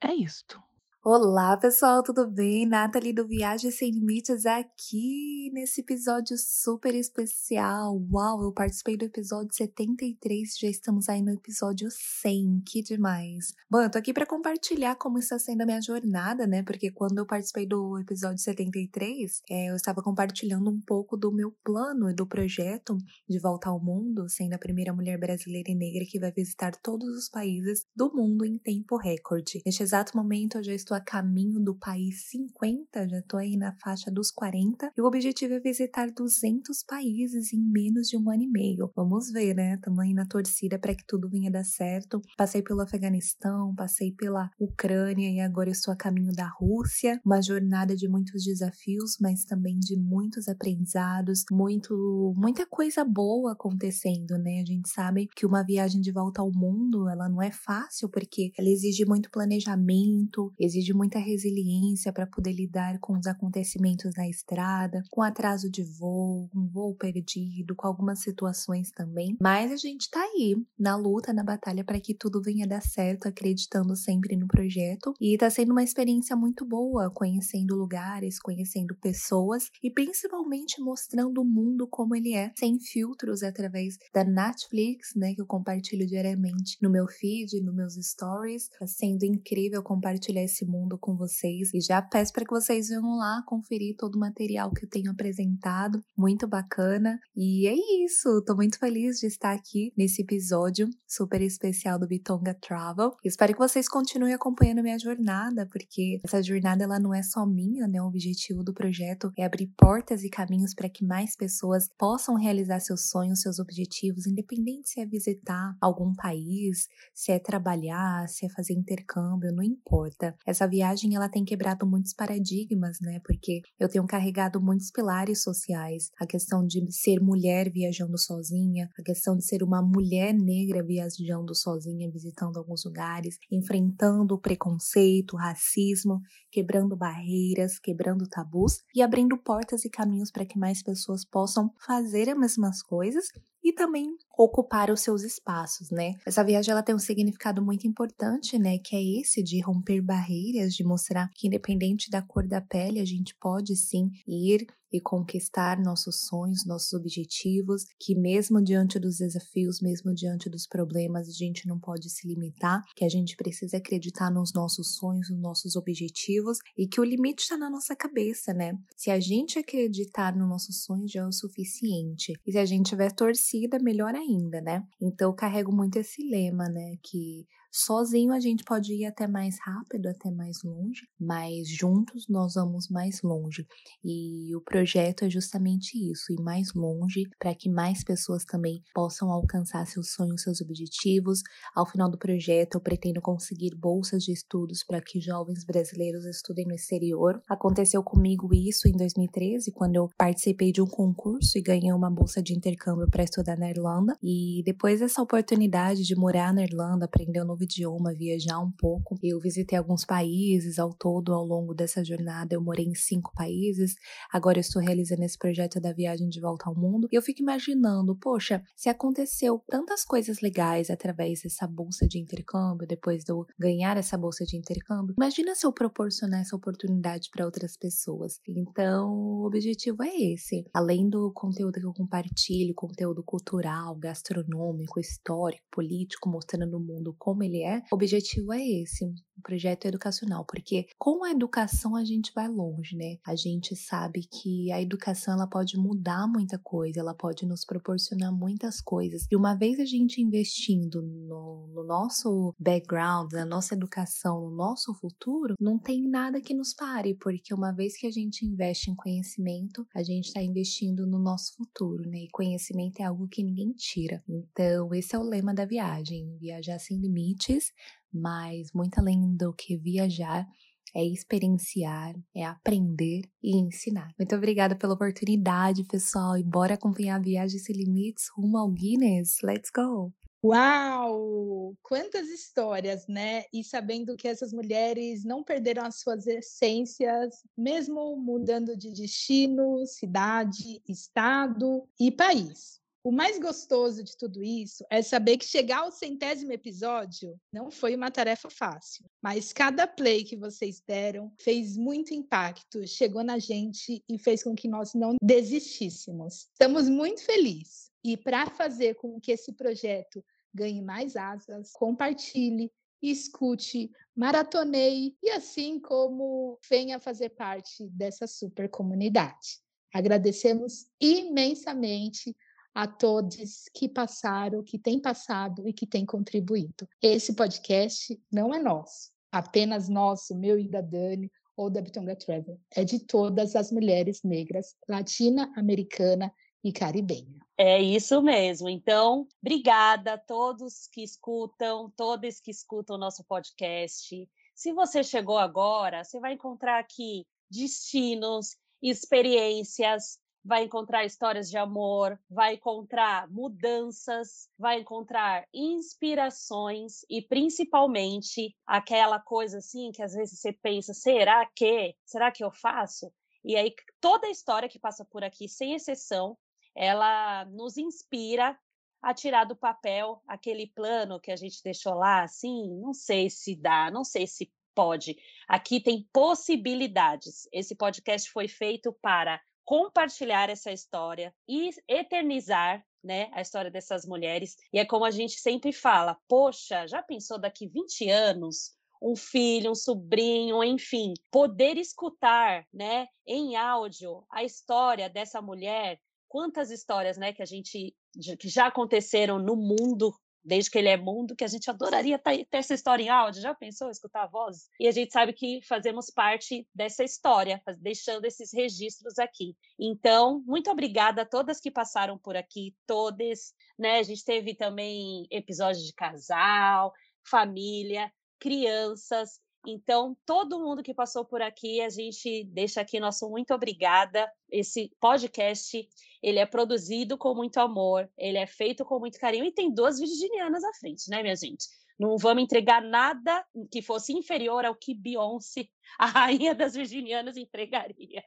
é 0.00 0.14
isto. 0.14 0.69
Olá, 1.02 1.56
pessoal, 1.56 2.02
tudo 2.02 2.30
bem? 2.30 2.66
Nathalie 2.66 3.14
do 3.14 3.26
Viagem 3.26 3.70
Sem 3.70 3.90
Limites 3.90 4.44
aqui 4.44 5.50
nesse 5.50 5.80
episódio 5.80 6.36
super 6.36 6.94
especial. 6.94 7.98
Uau, 8.12 8.42
eu 8.42 8.52
participei 8.52 8.98
do 8.98 9.06
episódio 9.06 9.48
73, 9.50 10.58
já 10.60 10.68
estamos 10.68 11.08
aí 11.08 11.22
no 11.22 11.32
episódio 11.32 11.88
100, 11.90 12.64
que 12.66 12.82
demais. 12.82 13.54
Bom, 13.70 13.80
eu 13.80 13.90
tô 13.90 13.96
aqui 13.96 14.12
para 14.12 14.26
compartilhar 14.26 14.94
como 14.96 15.18
está 15.18 15.38
sendo 15.38 15.62
a 15.62 15.66
minha 15.66 15.80
jornada, 15.80 16.46
né? 16.46 16.62
Porque 16.62 16.90
quando 16.90 17.16
eu 17.16 17.24
participei 17.24 17.66
do 17.66 17.98
episódio 17.98 18.36
73, 18.36 19.40
é, 19.48 19.70
eu 19.70 19.76
estava 19.76 20.02
compartilhando 20.02 20.68
um 20.68 20.82
pouco 20.82 21.16
do 21.16 21.32
meu 21.32 21.50
plano 21.64 22.10
e 22.10 22.14
do 22.14 22.26
projeto 22.26 22.98
de 23.26 23.38
volta 23.38 23.70
ao 23.70 23.82
mundo, 23.82 24.28
sendo 24.28 24.52
a 24.52 24.58
primeira 24.58 24.92
mulher 24.92 25.18
brasileira 25.18 25.70
e 25.70 25.74
negra 25.74 26.04
que 26.06 26.20
vai 26.20 26.30
visitar 26.30 26.72
todos 26.76 27.08
os 27.16 27.30
países 27.30 27.86
do 27.96 28.14
mundo 28.14 28.44
em 28.44 28.58
tempo 28.58 28.98
recorde. 28.98 29.62
Neste 29.64 29.82
exato 29.82 30.14
momento, 30.14 30.58
eu 30.58 30.62
já 30.62 30.74
estou 30.74 30.89
estou 30.90 30.96
a 30.96 31.00
caminho 31.00 31.60
do 31.60 31.74
país 31.74 32.28
50, 32.30 33.08
já 33.08 33.18
estou 33.20 33.38
aí 33.38 33.56
na 33.56 33.72
faixa 33.74 34.10
dos 34.10 34.32
40, 34.32 34.90
e 34.96 35.00
o 35.00 35.06
objetivo 35.06 35.54
é 35.54 35.60
visitar 35.60 36.10
200 36.10 36.82
países 36.82 37.52
em 37.52 37.60
menos 37.60 38.08
de 38.08 38.16
um 38.16 38.28
ano 38.28 38.42
e 38.42 38.48
meio. 38.48 38.90
Vamos 38.96 39.30
ver, 39.30 39.54
né? 39.54 39.74
Estamos 39.74 40.00
aí 40.00 40.12
na 40.12 40.26
torcida 40.26 40.78
para 40.78 40.94
que 40.94 41.06
tudo 41.06 41.28
venha 41.28 41.50
dar 41.50 41.64
certo. 41.64 42.20
Passei 42.36 42.62
pelo 42.62 42.80
Afeganistão, 42.80 43.72
passei 43.74 44.12
pela 44.12 44.50
Ucrânia 44.58 45.30
e 45.30 45.40
agora 45.40 45.70
estou 45.70 45.92
a 45.94 45.96
caminho 45.96 46.32
da 46.32 46.48
Rússia. 46.48 47.20
Uma 47.24 47.40
jornada 47.40 47.94
de 47.94 48.08
muitos 48.08 48.42
desafios, 48.42 49.16
mas 49.20 49.44
também 49.44 49.78
de 49.78 49.96
muitos 49.96 50.48
aprendizados, 50.48 51.44
muito, 51.52 52.34
muita 52.36 52.66
coisa 52.66 53.04
boa 53.04 53.52
acontecendo, 53.52 54.36
né? 54.38 54.60
A 54.60 54.66
gente 54.66 54.88
sabe 54.88 55.28
que 55.36 55.46
uma 55.46 55.62
viagem 55.62 56.00
de 56.00 56.10
volta 56.10 56.42
ao 56.42 56.50
mundo, 56.52 57.08
ela 57.08 57.28
não 57.28 57.40
é 57.40 57.52
fácil 57.52 58.08
porque 58.08 58.50
ela 58.58 58.68
exige 58.68 59.04
muito 59.04 59.30
planejamento, 59.30 60.52
exige 60.58 60.79
muita 60.92 61.18
resiliência 61.18 62.12
para 62.12 62.26
poder 62.26 62.52
lidar 62.52 62.98
com 63.00 63.18
os 63.18 63.26
acontecimentos 63.26 64.12
na 64.16 64.28
estrada, 64.28 65.02
com 65.10 65.22
atraso 65.22 65.70
de 65.70 65.82
voo, 65.82 66.48
um 66.54 66.66
voo 66.68 66.94
perdido, 66.94 67.74
com 67.74 67.86
algumas 67.86 68.20
situações 68.20 68.90
também. 68.90 69.36
Mas 69.40 69.72
a 69.72 69.76
gente 69.76 70.10
tá 70.10 70.20
aí 70.20 70.56
na 70.78 70.96
luta, 70.96 71.32
na 71.32 71.44
batalha 71.44 71.84
para 71.84 72.00
que 72.00 72.14
tudo 72.14 72.42
venha 72.42 72.66
dar 72.66 72.82
certo, 72.82 73.26
acreditando 73.26 73.94
sempre 73.96 74.36
no 74.36 74.46
projeto. 74.46 75.12
E 75.20 75.36
tá 75.36 75.50
sendo 75.50 75.72
uma 75.72 75.82
experiência 75.82 76.34
muito 76.36 76.64
boa, 76.64 77.10
conhecendo 77.10 77.76
lugares, 77.76 78.38
conhecendo 78.40 78.96
pessoas 78.96 79.70
e 79.82 79.90
principalmente 79.90 80.80
mostrando 80.80 81.40
o 81.40 81.44
mundo 81.44 81.86
como 81.88 82.14
ele 82.14 82.34
é, 82.34 82.52
sem 82.56 82.78
filtros 82.78 83.42
através 83.42 83.96
da 84.12 84.24
Netflix, 84.24 85.14
né, 85.14 85.34
que 85.34 85.40
eu 85.40 85.46
compartilho 85.46 86.06
diariamente 86.06 86.76
no 86.82 86.90
meu 86.90 87.06
feed, 87.06 87.60
nos 87.62 87.74
meus 87.74 87.94
stories. 87.94 88.68
Tá 88.78 88.86
sendo 88.86 89.24
incrível 89.24 89.82
compartilhar 89.82 90.42
esse 90.42 90.64
mundo 90.70 90.96
com 90.98 91.16
vocês 91.16 91.74
e 91.74 91.80
já 91.80 92.00
peço 92.00 92.32
para 92.32 92.44
que 92.44 92.50
vocês 92.50 92.88
venham 92.88 93.16
lá 93.16 93.42
conferir 93.46 93.96
todo 93.96 94.14
o 94.14 94.20
material 94.20 94.70
que 94.70 94.84
eu 94.84 94.88
tenho 94.88 95.10
apresentado, 95.10 96.00
muito 96.16 96.46
bacana. 96.46 97.18
E 97.36 97.66
é 97.66 97.74
isso, 98.04 98.42
tô 98.46 98.54
muito 98.54 98.78
feliz 98.78 99.18
de 99.18 99.26
estar 99.26 99.52
aqui 99.52 99.92
nesse 99.96 100.22
episódio 100.22 100.88
super 101.06 101.42
especial 101.42 101.98
do 101.98 102.06
Bitonga 102.06 102.54
Travel. 102.54 103.12
Espero 103.24 103.52
que 103.52 103.58
vocês 103.58 103.88
continuem 103.88 104.34
acompanhando 104.34 104.82
minha 104.82 104.98
jornada, 104.98 105.66
porque 105.70 106.20
essa 106.24 106.42
jornada 106.42 106.84
ela 106.84 106.98
não 106.98 107.12
é 107.12 107.22
só 107.22 107.44
minha, 107.44 107.88
né? 107.88 108.00
O 108.00 108.06
objetivo 108.06 108.62
do 108.62 108.72
projeto 108.72 109.32
é 109.36 109.44
abrir 109.44 109.72
portas 109.76 110.22
e 110.22 110.30
caminhos 110.30 110.74
para 110.74 110.88
que 110.88 111.04
mais 111.04 111.36
pessoas 111.36 111.88
possam 111.98 112.36
realizar 112.36 112.80
seus 112.80 113.08
sonhos, 113.08 113.40
seus 113.40 113.58
objetivos, 113.58 114.26
independente 114.26 114.90
se 114.90 115.00
é 115.00 115.06
visitar 115.06 115.74
algum 115.80 116.14
país, 116.14 116.86
se 117.14 117.32
é 117.32 117.38
trabalhar, 117.38 118.28
se 118.28 118.46
é 118.46 118.48
fazer 118.48 118.74
intercâmbio, 118.74 119.52
não 119.52 119.62
importa. 119.62 120.34
Essa 120.46 120.59
viagem 120.66 121.14
ela 121.14 121.28
tem 121.28 121.44
quebrado 121.44 121.86
muitos 121.86 122.12
paradigmas, 122.12 122.98
né? 123.00 123.20
Porque 123.24 123.62
eu 123.78 123.88
tenho 123.88 124.06
carregado 124.06 124.60
muitos 124.60 124.90
pilares 124.90 125.42
sociais, 125.42 126.10
a 126.18 126.26
questão 126.26 126.66
de 126.66 126.80
ser 126.92 127.20
mulher 127.20 127.70
viajando 127.70 128.18
sozinha, 128.18 128.88
a 128.98 129.02
questão 129.02 129.36
de 129.36 129.44
ser 129.44 129.62
uma 129.62 129.82
mulher 129.82 130.32
negra 130.34 130.82
viajando 130.82 131.54
sozinha, 131.54 132.10
visitando 132.10 132.58
alguns 132.58 132.84
lugares, 132.84 133.36
enfrentando 133.50 134.34
o 134.34 134.40
preconceito, 134.40 135.34
o 135.34 135.38
racismo, 135.38 136.20
quebrando 136.50 136.96
barreiras, 136.96 137.78
quebrando 137.78 138.28
tabus 138.28 138.78
e 138.94 139.02
abrindo 139.02 139.36
portas 139.38 139.84
e 139.84 139.90
caminhos 139.90 140.30
para 140.30 140.44
que 140.44 140.58
mais 140.58 140.82
pessoas 140.82 141.24
possam 141.24 141.72
fazer 141.86 142.28
as 142.28 142.38
mesmas 142.38 142.82
coisas 142.82 143.26
e 143.62 143.72
também 143.72 144.16
ocupar 144.36 144.90
os 144.90 145.00
seus 145.00 145.22
espaços, 145.22 145.90
né? 145.90 146.14
Essa 146.24 146.42
viagem 146.42 146.72
ela 146.72 146.82
tem 146.82 146.94
um 146.94 146.98
significado 146.98 147.62
muito 147.62 147.86
importante, 147.86 148.58
né, 148.58 148.78
que 148.78 148.96
é 148.96 149.20
esse 149.20 149.42
de 149.42 149.60
romper 149.60 150.00
barreiras, 150.00 150.74
de 150.74 150.82
mostrar 150.84 151.30
que 151.34 151.46
independente 151.46 152.10
da 152.10 152.22
cor 152.22 152.46
da 152.46 152.60
pele, 152.60 153.00
a 153.00 153.04
gente 153.04 153.34
pode 153.36 153.76
sim 153.76 154.10
ir 154.26 154.66
e 154.92 155.00
conquistar 155.00 155.78
nossos 155.80 156.20
sonhos, 156.26 156.66
nossos 156.66 156.92
objetivos, 156.92 157.84
que 157.98 158.14
mesmo 158.14 158.62
diante 158.62 158.98
dos 158.98 159.18
desafios, 159.18 159.80
mesmo 159.80 160.14
diante 160.14 160.48
dos 160.48 160.66
problemas, 160.66 161.28
a 161.28 161.32
gente 161.32 161.66
não 161.66 161.78
pode 161.78 162.10
se 162.10 162.26
limitar, 162.26 162.82
que 162.96 163.04
a 163.04 163.08
gente 163.08 163.36
precisa 163.36 163.76
acreditar 163.76 164.30
nos 164.30 164.52
nossos 164.52 164.96
sonhos, 164.96 165.30
nos 165.30 165.40
nossos 165.40 165.76
objetivos 165.76 166.58
e 166.76 166.86
que 166.86 167.00
o 167.00 167.04
limite 167.04 167.42
está 167.42 167.56
na 167.56 167.70
nossa 167.70 167.94
cabeça, 167.94 168.52
né? 168.52 168.72
Se 168.96 169.10
a 169.10 169.20
gente 169.20 169.58
acreditar 169.58 170.36
nos 170.36 170.48
nossos 170.48 170.84
sonhos 170.84 171.10
já 171.10 171.20
é 171.20 171.26
o 171.26 171.32
suficiente. 171.32 172.32
E 172.46 172.52
se 172.52 172.58
a 172.58 172.64
gente 172.64 172.90
tiver 172.90 173.12
torcida, 173.12 173.78
melhor 173.78 174.14
ainda, 174.14 174.60
né? 174.60 174.82
Então 175.00 175.30
eu 175.30 175.34
carrego 175.34 175.72
muito 175.72 175.96
esse 175.96 176.22
lema, 176.22 176.68
né, 176.68 176.96
que 177.02 177.46
Sozinho 177.72 178.32
a 178.32 178.40
gente 178.40 178.64
pode 178.64 178.92
ir 178.92 179.04
até 179.04 179.28
mais 179.28 179.56
rápido, 179.60 180.08
até 180.08 180.28
mais 180.30 180.62
longe, 180.64 181.06
mas 181.18 181.68
juntos 181.68 182.26
nós 182.28 182.54
vamos 182.54 182.88
mais 182.88 183.22
longe. 183.22 183.64
E 184.04 184.54
o 184.56 184.60
projeto 184.60 185.24
é 185.24 185.30
justamente 185.30 185.96
isso, 185.96 186.32
ir 186.32 186.42
mais 186.42 186.74
longe 186.74 187.22
para 187.38 187.54
que 187.54 187.70
mais 187.70 188.02
pessoas 188.02 188.44
também 188.44 188.82
possam 188.92 189.30
alcançar 189.30 189.86
seus 189.86 190.12
sonhos, 190.12 190.42
seus 190.42 190.60
objetivos. 190.60 191.42
Ao 191.74 191.86
final 191.86 192.10
do 192.10 192.18
projeto, 192.18 192.74
eu 192.74 192.80
pretendo 192.80 193.20
conseguir 193.20 193.76
bolsas 193.76 194.24
de 194.24 194.32
estudos 194.32 194.82
para 194.82 195.00
que 195.00 195.20
jovens 195.20 195.64
brasileiros 195.64 196.24
estudem 196.24 196.66
no 196.66 196.74
exterior. 196.74 197.40
Aconteceu 197.48 198.02
comigo 198.02 198.52
isso 198.52 198.88
em 198.88 198.92
2013, 198.92 199.70
quando 199.70 199.94
eu 199.94 200.08
participei 200.18 200.72
de 200.72 200.82
um 200.82 200.86
concurso 200.88 201.56
e 201.56 201.62
ganhei 201.62 201.92
uma 201.92 202.10
bolsa 202.10 202.42
de 202.42 202.52
intercâmbio 202.52 203.08
para 203.08 203.22
estudar 203.22 203.56
na 203.56 203.70
Irlanda. 203.70 204.16
E 204.20 204.60
depois 204.64 204.98
dessa 204.98 205.22
oportunidade 205.22 206.02
de 206.02 206.16
morar 206.16 206.52
na 206.52 206.64
Irlanda, 206.64 207.04
aprender 207.04 207.42
um 207.42 207.46
novo 207.46 207.59
idioma, 207.64 208.14
viajar 208.14 208.58
um 208.58 208.70
pouco. 208.70 209.18
Eu 209.22 209.40
visitei 209.40 209.78
alguns 209.78 210.04
países 210.04 210.78
ao 210.78 210.92
todo 210.92 211.32
ao 211.32 211.44
longo 211.44 211.74
dessa 211.74 212.04
jornada. 212.04 212.54
Eu 212.54 212.60
morei 212.60 212.86
em 212.86 212.94
cinco 212.94 213.32
países. 213.34 213.94
Agora 214.32 214.58
eu 214.58 214.62
estou 214.62 214.82
realizando 214.82 215.22
esse 215.22 215.38
projeto 215.38 215.80
da 215.80 215.92
viagem 215.92 216.28
de 216.28 216.40
volta 216.40 216.68
ao 216.68 216.74
mundo. 216.74 217.08
E 217.10 217.16
eu 217.16 217.22
fico 217.22 217.42
imaginando, 217.42 218.16
poxa, 218.16 218.62
se 218.76 218.88
aconteceu 218.88 219.62
tantas 219.68 220.04
coisas 220.04 220.40
legais 220.40 220.90
através 220.90 221.42
dessa 221.42 221.66
bolsa 221.66 222.06
de 222.06 222.18
intercâmbio, 222.18 222.86
depois 222.86 223.24
de 223.24 223.32
eu 223.32 223.46
ganhar 223.58 223.96
essa 223.96 224.16
bolsa 224.16 224.44
de 224.44 224.56
intercâmbio, 224.56 225.14
imagina 225.16 225.54
se 225.54 225.66
eu 225.66 225.72
proporcionar 225.72 226.40
essa 226.40 226.56
oportunidade 226.56 227.30
para 227.30 227.44
outras 227.44 227.76
pessoas. 227.76 228.40
Então, 228.46 229.10
o 229.12 229.46
objetivo 229.46 230.02
é 230.02 230.14
esse. 230.32 230.64
Além 230.72 231.08
do 231.08 231.32
conteúdo 231.32 231.80
que 231.80 231.86
eu 231.86 231.92
compartilho, 231.92 232.74
conteúdo 232.74 233.22
cultural, 233.22 233.94
gastronômico, 233.96 235.00
histórico, 235.00 235.64
político, 235.70 236.28
mostrando 236.28 236.76
o 236.76 236.80
mundo 236.80 237.14
como 237.18 237.42
ele 237.42 237.49
ele 237.50 237.62
é, 237.62 237.82
o 237.90 237.94
objetivo 237.94 238.52
é 238.52 238.62
esse, 238.62 239.04
o 239.04 239.42
projeto 239.42 239.86
educacional, 239.86 240.44
porque 240.46 240.86
com 240.98 241.24
a 241.24 241.30
educação 241.30 241.96
a 241.96 242.04
gente 242.04 242.30
vai 242.34 242.46
longe, 242.46 242.96
né? 242.96 243.16
A 243.26 243.34
gente 243.34 243.74
sabe 243.74 244.20
que 244.22 244.70
a 244.70 244.80
educação 244.80 245.34
ela 245.34 245.46
pode 245.46 245.76
mudar 245.76 246.28
muita 246.28 246.58
coisa, 246.58 247.00
ela 247.00 247.14
pode 247.14 247.46
nos 247.46 247.64
proporcionar 247.64 248.32
muitas 248.32 248.80
coisas. 248.80 249.26
E 249.30 249.36
uma 249.36 249.54
vez 249.54 249.80
a 249.80 249.84
gente 249.84 250.20
investindo 250.20 251.02
no, 251.02 251.66
no 251.74 251.84
nosso 251.84 252.54
background, 252.58 253.32
na 253.32 253.46
nossa 253.46 253.74
educação, 253.74 254.40
no 254.42 254.54
nosso 254.54 254.94
futuro, 254.94 255.54
não 255.58 255.78
tem 255.78 256.02
nada 256.02 256.40
que 256.40 256.54
nos 256.54 256.74
pare, 256.74 257.16
porque 257.16 257.54
uma 257.54 257.72
vez 257.72 257.96
que 257.96 258.06
a 258.06 258.10
gente 258.10 258.44
investe 258.44 258.90
em 258.90 258.94
conhecimento, 258.94 259.86
a 259.94 260.02
gente 260.02 260.26
está 260.26 260.42
investindo 260.42 261.06
no 261.06 261.18
nosso 261.18 261.54
futuro, 261.56 262.08
né? 262.08 262.18
E 262.24 262.30
conhecimento 262.30 263.00
é 263.00 263.04
algo 263.04 263.26
que 263.28 263.42
ninguém 263.42 263.72
tira. 263.72 264.22
Então, 264.28 264.94
esse 264.94 265.16
é 265.16 265.18
o 265.18 265.22
lema 265.22 265.54
da 265.54 265.64
viagem: 265.64 266.36
viajar 266.38 266.78
sem 266.78 266.98
limites 266.98 267.39
limites, 267.40 267.72
mas 268.12 268.72
muito 268.74 268.98
além 268.98 269.36
do 269.36 269.52
que 269.54 269.76
viajar, 269.76 270.46
é 270.94 271.04
experienciar, 271.04 272.14
é 272.34 272.44
aprender 272.44 273.22
e 273.42 273.56
ensinar. 273.56 274.12
Muito 274.18 274.34
obrigada 274.34 274.76
pela 274.76 274.94
oportunidade, 274.94 275.84
pessoal, 275.84 276.36
e 276.36 276.42
bora 276.42 276.74
acompanhar 276.74 277.16
a 277.16 277.22
viagem 277.22 277.58
sem 277.58 277.76
limites 277.76 278.24
rumo 278.36 278.58
ao 278.58 278.70
Guinness. 278.70 279.36
Let's 279.42 279.70
go! 279.74 280.12
Uau! 280.42 281.76
Quantas 281.82 282.28
histórias, 282.28 283.06
né? 283.06 283.44
E 283.52 283.62
sabendo 283.62 284.16
que 284.16 284.26
essas 284.26 284.52
mulheres 284.52 285.22
não 285.22 285.44
perderam 285.44 285.84
as 285.84 286.00
suas 286.00 286.26
essências, 286.26 287.36
mesmo 287.56 288.16
mudando 288.16 288.76
de 288.76 288.90
destino, 288.90 289.86
cidade, 289.86 290.82
estado 290.88 291.86
e 292.00 292.10
país. 292.10 292.79
O 293.02 293.10
mais 293.10 293.38
gostoso 293.38 294.04
de 294.04 294.14
tudo 294.14 294.42
isso 294.42 294.84
é 294.90 295.00
saber 295.00 295.38
que 295.38 295.46
chegar 295.46 295.78
ao 295.78 295.90
centésimo 295.90 296.52
episódio 296.52 297.40
não 297.50 297.70
foi 297.70 297.96
uma 297.96 298.10
tarefa 298.10 298.50
fácil, 298.50 299.06
mas 299.22 299.54
cada 299.54 299.86
play 299.86 300.22
que 300.22 300.36
vocês 300.36 300.82
deram 300.86 301.32
fez 301.40 301.78
muito 301.78 302.12
impacto, 302.12 302.86
chegou 302.86 303.24
na 303.24 303.38
gente 303.38 304.04
e 304.06 304.18
fez 304.18 304.42
com 304.42 304.54
que 304.54 304.68
nós 304.68 304.92
não 304.92 305.16
desistíssemos. 305.22 306.48
Estamos 306.52 306.90
muito 306.90 307.24
felizes. 307.24 307.90
E 308.04 308.18
para 308.18 308.50
fazer 308.50 308.96
com 308.96 309.18
que 309.18 309.32
esse 309.32 309.52
projeto 309.52 310.22
ganhe 310.52 310.82
mais 310.82 311.16
asas, 311.16 311.72
compartilhe, 311.72 312.70
escute, 313.00 313.90
maratoneie 314.14 315.16
e 315.22 315.30
assim 315.30 315.80
como 315.80 316.58
venha 316.68 317.00
fazer 317.00 317.30
parte 317.30 317.88
dessa 317.88 318.26
super 318.26 318.68
comunidade. 318.68 319.58
Agradecemos 319.92 320.86
imensamente 321.00 322.36
a 322.74 322.86
todos 322.86 323.64
que 323.74 323.88
passaram, 323.88 324.62
que 324.62 324.78
têm 324.78 325.00
passado 325.00 325.68
e 325.68 325.72
que 325.72 325.86
têm 325.86 326.06
contribuído. 326.06 326.88
Esse 327.02 327.34
podcast 327.34 328.20
não 328.30 328.54
é 328.54 328.62
nosso, 328.62 329.10
apenas 329.30 329.88
nosso, 329.88 330.36
meu 330.36 330.58
e 330.58 330.68
da 330.68 330.80
Dani, 330.80 331.30
ou 331.56 331.68
da 331.68 331.82
Bitonga 331.82 332.16
Travel. 332.16 332.58
É 332.74 332.84
de 332.84 333.00
todas 333.00 333.54
as 333.54 333.70
mulheres 333.70 334.22
negras, 334.22 334.74
latina, 334.88 335.52
americana 335.56 336.32
e 336.64 336.72
caribenha. 336.72 337.38
É 337.58 337.80
isso 337.80 338.22
mesmo. 338.22 338.68
Então, 338.68 339.26
obrigada 339.42 340.14
a 340.14 340.18
todos 340.18 340.86
que 340.86 341.02
escutam, 341.02 341.92
todos 341.94 342.40
que 342.40 342.50
escutam 342.50 342.96
o 342.96 342.98
nosso 342.98 343.22
podcast. 343.24 344.28
Se 344.54 344.72
você 344.72 345.02
chegou 345.02 345.36
agora, 345.36 346.02
você 346.02 346.18
vai 346.18 346.34
encontrar 346.34 346.78
aqui 346.78 347.26
destinos, 347.50 348.56
experiências, 348.82 350.18
vai 350.44 350.64
encontrar 350.64 351.04
histórias 351.04 351.50
de 351.50 351.56
amor, 351.56 352.18
vai 352.28 352.54
encontrar 352.54 353.28
mudanças, 353.28 354.48
vai 354.58 354.80
encontrar 354.80 355.46
inspirações 355.52 357.04
e 357.08 357.20
principalmente 357.22 358.56
aquela 358.66 359.18
coisa 359.18 359.58
assim 359.58 359.92
que 359.92 360.02
às 360.02 360.14
vezes 360.14 360.38
você 360.38 360.52
pensa, 360.52 360.94
será 360.94 361.46
que? 361.54 361.94
Será 362.04 362.30
que 362.30 362.42
eu 362.42 362.50
faço? 362.50 363.12
E 363.44 363.56
aí 363.56 363.74
toda 364.00 364.26
a 364.26 364.30
história 364.30 364.68
que 364.68 364.78
passa 364.78 365.04
por 365.04 365.22
aqui, 365.22 365.48
sem 365.48 365.74
exceção, 365.74 366.36
ela 366.74 367.44
nos 367.46 367.76
inspira 367.76 368.58
a 369.02 369.14
tirar 369.14 369.44
do 369.44 369.56
papel 369.56 370.22
aquele 370.26 370.66
plano 370.66 371.20
que 371.20 371.30
a 371.30 371.36
gente 371.36 371.62
deixou 371.62 371.94
lá, 371.94 372.22
assim, 372.22 372.68
não 372.78 372.92
sei 372.92 373.30
se 373.30 373.56
dá, 373.56 373.90
não 373.90 374.04
sei 374.04 374.26
se 374.26 374.52
pode. 374.74 375.16
Aqui 375.48 375.80
tem 375.80 376.08
possibilidades. 376.12 377.48
Esse 377.52 377.74
podcast 377.74 378.30
foi 378.30 378.46
feito 378.46 378.92
para 379.00 379.40
compartilhar 379.70 380.50
essa 380.50 380.72
história 380.72 381.32
e 381.48 381.70
eternizar 381.86 382.84
né, 383.04 383.30
a 383.32 383.40
história 383.40 383.70
dessas 383.70 384.04
mulheres. 384.04 384.56
E 384.72 384.80
é 384.80 384.84
como 384.84 385.04
a 385.04 385.12
gente 385.12 385.38
sempre 385.38 385.72
fala: 385.72 386.18
poxa, 386.26 386.88
já 386.88 387.00
pensou 387.00 387.38
daqui 387.38 387.68
20 387.68 388.10
anos? 388.10 388.74
Um 389.00 389.14
filho, 389.14 389.70
um 389.70 389.74
sobrinho, 389.74 390.62
enfim, 390.64 391.14
poder 391.30 391.78
escutar, 391.78 392.66
né, 392.74 393.06
em 393.24 393.56
áudio 393.56 394.26
a 394.28 394.42
história 394.42 395.08
dessa 395.08 395.40
mulher, 395.40 395.98
quantas 396.28 396.70
histórias, 396.70 397.16
né, 397.16 397.32
que 397.32 397.40
a 397.40 397.46
gente 397.46 397.94
que 398.38 398.48
já 398.48 398.66
aconteceram 398.66 399.38
no 399.38 399.54
mundo 399.54 400.12
desde 400.44 400.70
que 400.70 400.78
ele 400.78 400.88
é 400.88 400.96
mundo, 400.96 401.36
que 401.36 401.44
a 401.44 401.48
gente 401.48 401.70
adoraria 401.70 402.18
ter 402.18 402.46
essa 402.52 402.74
história 402.74 403.02
em 403.02 403.08
áudio. 403.08 403.42
Já 403.42 403.54
pensou 403.54 403.90
escutar 403.90 404.24
a 404.24 404.26
voz? 404.26 404.68
E 404.78 404.88
a 404.88 404.90
gente 404.90 405.12
sabe 405.12 405.32
que 405.32 405.60
fazemos 405.66 406.10
parte 406.10 406.66
dessa 406.74 407.04
história, 407.04 407.62
deixando 407.78 408.24
esses 408.24 408.52
registros 408.52 409.18
aqui. 409.18 409.54
Então, 409.78 410.42
muito 410.46 410.70
obrigada 410.70 411.22
a 411.22 411.26
todas 411.26 411.60
que 411.60 411.70
passaram 411.70 412.18
por 412.18 412.36
aqui, 412.36 412.74
todas, 412.86 413.52
né? 413.78 413.98
A 413.98 414.02
gente 414.02 414.24
teve 414.24 414.54
também 414.54 415.26
episódios 415.30 415.84
de 415.84 415.92
casal, 415.94 416.92
família, 417.24 418.10
crianças. 418.38 419.40
Então, 419.66 420.16
todo 420.24 420.58
mundo 420.58 420.82
que 420.82 420.94
passou 420.94 421.24
por 421.24 421.42
aqui, 421.42 421.80
a 421.82 421.90
gente 421.90 422.44
deixa 422.44 422.80
aqui 422.80 422.98
nosso 422.98 423.28
muito 423.28 423.52
obrigada. 423.52 424.30
Esse 424.50 424.90
podcast, 424.98 425.88
ele 426.22 426.38
é 426.38 426.46
produzido 426.46 427.18
com 427.18 427.34
muito 427.34 427.58
amor, 427.58 428.10
ele 428.16 428.38
é 428.38 428.46
feito 428.46 428.84
com 428.84 428.98
muito 428.98 429.18
carinho 429.18 429.44
e 429.44 429.52
tem 429.52 429.72
duas 429.72 429.98
virginianas 429.98 430.64
à 430.64 430.72
frente, 430.74 431.10
né, 431.10 431.22
minha 431.22 431.36
gente? 431.36 431.66
Não 431.98 432.16
vamos 432.16 432.42
entregar 432.42 432.80
nada 432.80 433.44
que 433.70 433.82
fosse 433.82 434.14
inferior 434.14 434.64
ao 434.64 434.74
que 434.74 434.94
Beyoncé, 434.94 435.68
a 435.98 436.06
rainha 436.06 436.54
das 436.54 436.74
virginianas, 436.74 437.36
entregaria. 437.36 438.24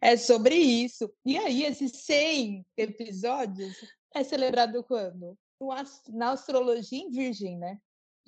É 0.00 0.16
sobre 0.16 0.54
isso. 0.54 1.12
E 1.24 1.38
aí, 1.38 1.64
esses 1.64 1.92
100 2.04 2.64
episódios 2.76 3.76
é 4.14 4.24
celebrado 4.24 4.82
quando? 4.84 5.36
Na 6.08 6.30
astrologia 6.30 7.00
em 7.00 7.10
virgem, 7.10 7.58
né? 7.58 7.78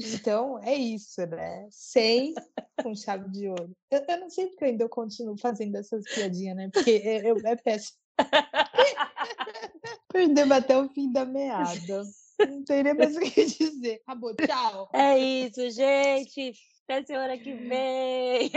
Então, 0.02 0.58
é 0.62 0.74
isso, 0.74 1.24
né? 1.26 1.68
100 1.70 2.34
com 2.82 2.94
chave 2.94 3.28
de 3.30 3.48
ouro. 3.48 3.70
Eu, 3.90 4.04
eu, 4.08 4.20
não 4.20 4.30
sei 4.30 4.46
porque 4.46 4.64
eu 4.64 4.68
ainda 4.68 4.88
continuo 4.88 5.36
fazendo 5.38 5.76
essas 5.76 6.04
piadinhas, 6.04 6.56
né? 6.56 6.70
Porque 6.72 6.90
é, 6.90 7.28
é, 7.28 7.52
é 7.52 7.56
péssimo. 7.56 7.98
Perdemos 10.12 10.56
até 10.56 10.76
o 10.76 10.88
fim 10.88 11.12
da 11.12 11.24
meada. 11.24 12.02
Não 12.48 12.64
tem 12.64 12.82
nem 12.82 12.94
mais 12.94 13.16
o 13.16 13.20
que 13.20 13.44
dizer. 13.44 14.00
Acabou, 14.06 14.34
tchau. 14.34 14.88
É 14.94 15.18
isso, 15.18 15.70
gente. 15.70 16.54
Até 16.88 17.04
semana 17.04 17.38
que 17.38 17.52
vem. 17.52 18.50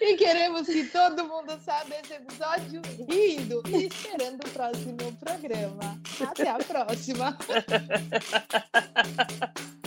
E 0.00 0.16
queremos 0.16 0.66
que 0.66 0.84
todo 0.84 1.26
mundo 1.26 1.60
saiba 1.64 1.96
esse 1.96 2.14
episódio 2.14 2.80
rindo 3.08 3.62
e 3.68 3.86
esperando 3.86 4.46
o 4.46 4.50
próximo 4.50 5.12
programa. 5.18 6.00
Até 6.20 6.48
a 6.48 6.58
próxima. 6.58 7.36